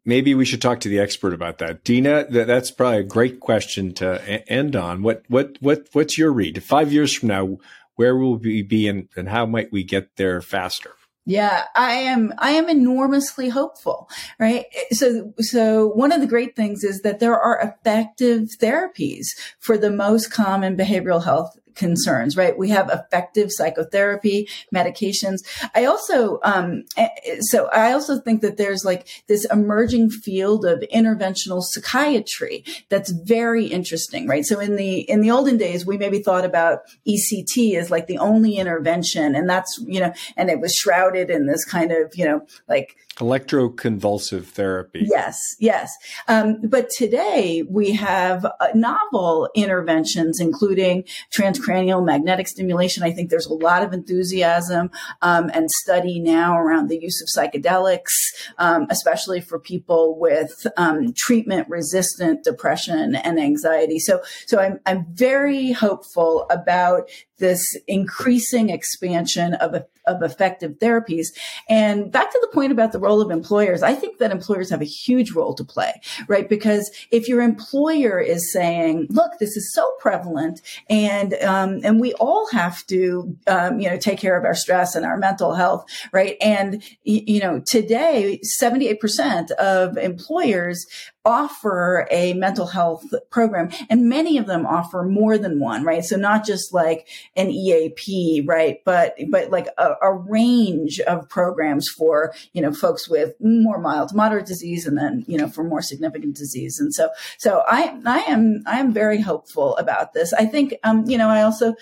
Maybe 0.05 0.35
we 0.35 0.45
should 0.45 0.63
talk 0.63 0.81
to 0.81 0.89
the 0.89 1.01
expert 1.01 1.35
about 1.35 1.59
that, 1.59 1.83
Dina. 1.83 2.27
That's 2.31 2.71
probably 2.71 3.01
a 3.01 3.05
great 3.05 3.41
question 3.41 3.93
to 3.95 4.23
end 4.49 4.77
on. 4.77 5.03
What 5.03 5.25
what 5.29 5.57
what 5.61 5.89
what's 5.93 6.17
your 6.17 6.33
read? 6.33 6.63
Five 6.63 6.93
years 6.93 7.13
from 7.13 7.29
now, 7.29 7.59
where 7.97 8.17
will 8.17 8.37
we 8.37 8.63
be, 8.63 8.87
and, 8.87 9.09
and 9.17 9.29
how 9.29 9.47
might 9.47 9.73
we 9.73 9.83
get 9.83 10.17
there 10.17 10.41
faster? 10.41 10.93
Yeah, 11.27 11.65
I 11.75 11.93
am, 11.93 12.35
I 12.37 12.51
am 12.51 12.69
enormously 12.69 13.49
hopeful, 13.49 14.11
right? 14.39 14.67
So, 14.93 15.33
so 15.39 15.89
one 15.89 16.13
of 16.13 16.21
the 16.21 16.27
great 16.27 16.55
things 16.55 16.85
is 16.85 17.01
that 17.01 17.19
there 17.19 17.41
are 17.41 17.59
effective 17.61 18.49
therapies 18.61 19.29
for 19.59 19.79
the 19.79 19.91
most 19.91 20.31
common 20.31 20.77
behavioral 20.77 21.25
health 21.25 21.59
concerns, 21.75 22.37
right? 22.37 22.57
We 22.57 22.71
have 22.71 22.91
effective 22.91 23.51
psychotherapy, 23.53 24.49
medications. 24.75 25.39
I 25.75 25.85
also, 25.85 26.39
um, 26.43 26.85
eh, 26.97 27.09
so 27.41 27.67
I 27.67 27.93
also 27.93 28.21
think 28.21 28.43
that 28.43 28.57
there's 28.57 28.85
like 28.85 29.07
this 29.29 29.45
emerging 29.47 30.11
field 30.11 30.65
of 30.65 30.85
interventional 30.93 31.63
psychiatry 31.63 32.65
that's 32.89 33.11
very 33.11 33.67
interesting, 33.67 34.27
right? 34.27 34.45
So 34.45 34.61
in 34.61 34.77
the, 34.77 35.01
in 35.01 35.21
the 35.21 35.31
olden 35.31 35.57
days, 35.57 35.87
we 35.87 35.99
maybe 35.99 36.21
thought 36.21 36.45
about 36.45 36.81
ECT 37.07 37.77
as 37.77 37.91
like 37.91 38.07
the 38.07 38.19
only 38.19 38.57
intervention 38.57 39.35
and 39.35 39.49
that's, 39.49 39.79
you 39.87 40.01
know, 40.01 40.13
and 40.37 40.51
it 40.51 40.61
was 40.61 40.73
shrouded 40.75 41.31
in 41.31 41.47
this 41.47 41.65
kind 41.65 41.93
of, 41.93 42.13
you 42.15 42.25
know, 42.25 42.47
like 42.69 42.97
electroconvulsive 43.17 44.45
therapy. 44.45 45.07
Yes, 45.09 45.39
yes. 45.59 45.91
Um, 46.29 46.61
but 46.63 46.89
today 46.91 47.63
we 47.69 47.93
have 47.93 48.45
uh, 48.45 48.69
novel 48.75 49.49
interventions, 49.55 50.41
including 50.41 51.05
transcranial 51.37 52.05
magnetic 52.05 52.49
stimulation. 52.49 53.03
I 53.03 53.13
think 53.13 53.31
there's 53.31 53.47
a 53.47 53.55
lot 53.55 53.83
of 53.83 53.93
enthusiasm 53.93 54.91
um, 55.23 55.51
and 55.55 55.71
study 55.71 56.19
now 56.21 56.59
around 56.59 56.89
the 56.89 56.99
use 57.01 57.23
of 57.23 57.29
psychedelics, 57.29 58.13
um, 58.59 58.87
especially 58.91 59.41
for 59.41 59.59
people 59.59 60.19
with 60.19 60.67
um, 60.77 61.13
treatment-resistant 61.17 62.45
depression 62.45 63.15
and 63.15 63.39
anxiety. 63.39 63.99
So, 63.99 64.23
so 64.47 64.59
I'm 64.59 64.81
I'm 64.87 65.07
very 65.11 65.73
hopeful 65.73 66.47
about 66.51 67.11
this 67.39 67.77
increasing 67.87 68.71
expansion 68.71 69.55
of, 69.55 69.75
of 70.07 70.23
effective 70.23 70.73
therapies. 70.79 71.29
And 71.69 72.13
back 72.13 72.31
to 72.31 72.39
the 72.41 72.49
point 72.49 72.73
about 72.73 72.93
the 72.93 72.99
role 72.99 73.21
of 73.21 73.31
employers, 73.31 73.83
I 73.83 73.95
think 73.95 74.19
that 74.19 74.31
employers 74.31 74.71
have 74.71 74.83
a 74.83 74.87
huge 74.87 75.33
role 75.33 75.55
to 75.55 75.65
play, 75.65 76.01
right? 76.29 76.49
Because 76.49 76.91
if 77.11 77.29
your 77.29 77.43
employer 77.43 78.21
is 78.21 78.53
saying, 78.53 79.09
look, 79.11 79.33
this 79.39 79.57
is 79.57 79.73
so 79.73 79.91
prevalent 79.99 80.61
and, 80.89 81.35
um, 81.35 81.81
and 81.83 82.01
we 82.01 82.13
all 82.15 82.49
have 82.51 82.87
to, 82.87 83.37
um, 83.47 83.81
you 83.81 83.91
know, 83.91 83.97
take 83.97 84.19
care 84.19 84.39
of 84.39 84.45
our 84.45 84.55
stress 84.55 84.95
and 84.95 85.05
our 85.05 85.17
mental 85.17 85.55
health, 85.55 85.87
right? 86.13 86.37
And, 86.41 86.83
you 87.03 87.41
know, 87.41 87.61
today, 87.61 88.41
78% 88.61 89.51
of 89.53 89.97
employers 89.97 90.87
offer 91.25 92.07
a 92.11 92.35
mental 92.35 92.67
health 92.67 93.05
program 93.31 93.71
and 93.89 94.09
many 94.09 94.37
of 94.39 94.47
them 94.47 94.67
offer 94.67 95.03
more 95.03 95.39
than 95.39 95.59
one, 95.59 95.85
right? 95.85 96.05
So 96.05 96.17
not 96.17 96.45
just 96.45 96.73
like 96.75 97.09
an 97.35 97.51
EAP, 97.51 98.45
right? 98.47 98.81
But, 98.85 99.17
but 99.31 99.51
like 99.51 99.69
a, 99.79 99.95
a, 100.03 100.13
range 100.15 101.01
of 101.01 101.29
programs 101.29 101.89
for, 101.89 102.35
you 102.53 102.63
know, 102.63 102.73
folks 102.73 103.09
with 103.09 103.35
more 103.41 103.79
mild 103.79 104.15
moderate 104.15 104.47
disease 104.47 104.87
and 104.87 104.97
then, 104.97 105.25
you 105.27 105.37
know, 105.37 105.49
for 105.49 105.65
more 105.65 105.83
significant 105.83 106.37
disease. 106.37 106.79
And 106.79 106.95
so, 106.95 107.11
so 107.39 107.63
I, 107.67 107.99
I 108.07 108.21
am, 108.21 108.63
I 108.67 108.79
am 108.79 108.93
very 108.93 109.21
hopeful 109.21 109.77
about 109.77 110.13
this. 110.13 110.33
I 110.33 110.47
think, 110.47 110.75
um, 110.85 111.05
you 111.07 111.19
know, 111.19 111.29
I 111.29 111.43
also 111.43 111.75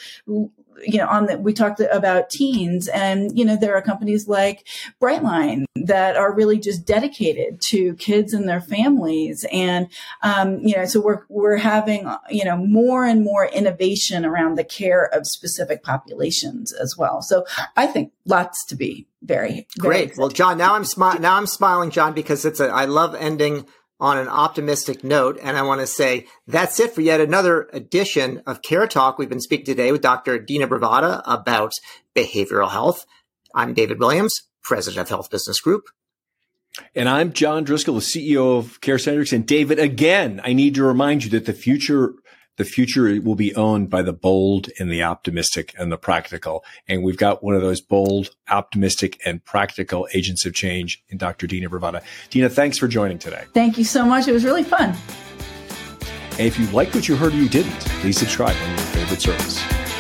you 0.83 0.99
know, 0.99 1.07
on 1.07 1.27
that 1.27 1.43
we 1.43 1.53
talked 1.53 1.81
about 1.81 2.31
teens 2.31 2.89
and, 2.89 3.37
you 3.39 3.45
know, 3.45 3.57
there 3.57 3.77
are 3.77 3.83
companies 3.83 4.29
like 4.29 4.67
Brightline 5.01 5.65
that 5.77 6.17
are 6.17 6.35
really 6.35 6.59
just 6.59 6.87
dedicated 6.87 7.61
to 7.61 7.95
kids 7.95 8.33
and 8.33 8.49
their 8.49 8.61
families. 8.61 9.45
And, 9.53 9.89
um, 10.23 10.59
you 10.61 10.77
know, 10.77 10.85
so 10.85 11.01
we're, 11.01 11.23
we're 11.29 11.57
having, 11.57 12.11
you 12.31 12.45
know, 12.45 12.57
more 12.57 13.05
and 13.05 13.23
more 13.23 13.47
innovation 13.47 14.25
around 14.25 14.57
the 14.57 14.65
care 14.65 15.07
of 15.13 15.27
specific 15.27 15.83
populations 15.83 16.73
as 16.73 16.97
well. 16.97 17.23
So 17.23 17.45
I 17.77 17.87
think 17.87 18.13
lots 18.25 18.65
to 18.67 18.77
be 18.77 19.07
very, 19.23 19.67
very 19.79 20.07
great. 20.07 20.19
Well, 20.19 20.29
John, 20.29 20.59
now 20.59 20.75
I'm 20.75 20.85
smiling, 20.85 21.23
now 21.23 21.37
I'm 21.37 21.47
smiling, 21.47 21.91
John, 21.91 22.13
because 22.13 22.45
it's 22.45 22.61
a, 22.61 22.69
I 22.69 22.87
love 22.87 23.15
ending 23.15 23.67
on 24.03 24.19
an 24.19 24.27
optimistic 24.27 25.05
note. 25.05 25.39
And 25.41 25.57
I 25.57 25.63
want 25.63 25.81
to 25.81 25.87
say 25.87 26.27
that's 26.49 26.81
it 26.81 26.93
for 26.93 27.03
yet 27.03 27.21
another 27.21 27.69
edition 27.73 28.43
of 28.49 28.61
Care 28.61 28.89
Talk. 28.89 29.17
We've 29.17 29.29
been 29.29 29.41
speaking 29.41 29.65
today 29.65 29.93
with 29.93 30.03
Dr. 30.03 30.41
Dina 30.41 30.67
Bravata 30.67 31.23
about 31.25 31.73
behavioral 32.13 32.73
health. 32.73 33.07
I'm 33.55 33.75
David 33.75 34.01
Williams, 34.01 34.35
president 34.65 35.03
of 35.03 35.09
Health 35.09 35.31
Business 35.31 35.61
Group. 35.61 35.85
And 36.97 37.09
I'm 37.09 37.33
John 37.33 37.63
Driscoll, 37.63 37.95
the 37.95 38.01
CEO 38.01 38.59
of 38.59 38.81
CareCentrix. 38.81 39.33
And 39.33 39.47
David, 39.47 39.79
again, 39.79 40.41
I 40.43 40.53
need 40.53 40.75
to 40.75 40.83
remind 40.83 41.23
you 41.23 41.31
that 41.31 41.47
the 41.47 41.53
future 41.53 42.15
the 42.57 42.65
future 42.65 43.21
will 43.23 43.35
be 43.35 43.55
owned 43.55 43.91
by 43.91 44.03
the 44.03 44.13
bold 44.13 44.69
and 44.79 44.91
the 44.91 45.03
optimistic 45.03 45.75
and 45.79 45.91
the 45.91 45.97
practical. 45.97 46.65
And 46.87 47.03
we've 47.03 47.17
got 47.17 47.43
one 47.43 47.55
of 47.55 47.63
those 47.63 47.81
bold, 47.81 48.31
optimistic, 48.49 49.21
and 49.25 49.45
practical 49.45 50.09
agents 50.15 50.45
of 50.45 50.55
change 50.55 51.03
in 51.09 51.19
Dr. 51.19 51.47
Dina 51.47 51.71
Bravata. 51.71 52.03
Dina, 52.31 52.49
thanks 52.49 52.79
for 52.79 52.89
joining 52.89 53.19
today. 53.19 53.45
Thank 53.55 53.79
you 53.79 53.85
so 53.85 54.05
much. 54.05 54.29
It 54.29 54.33
was 54.33 54.45
really 54.45 54.65
fun. 54.65 54.95
And 56.33 56.41
if 56.41 56.59
you 56.59 56.67
liked 56.69 56.95
what 56.95 57.09
you 57.09 57.17
heard 57.17 57.35
or 57.35 57.37
you 57.37 57.49
didn't, 57.49 57.79
please 58.01 58.19
subscribe 58.19 58.57
on 58.57 58.71
your 58.71 58.79
favorite 58.79 59.21
service. 59.21 59.92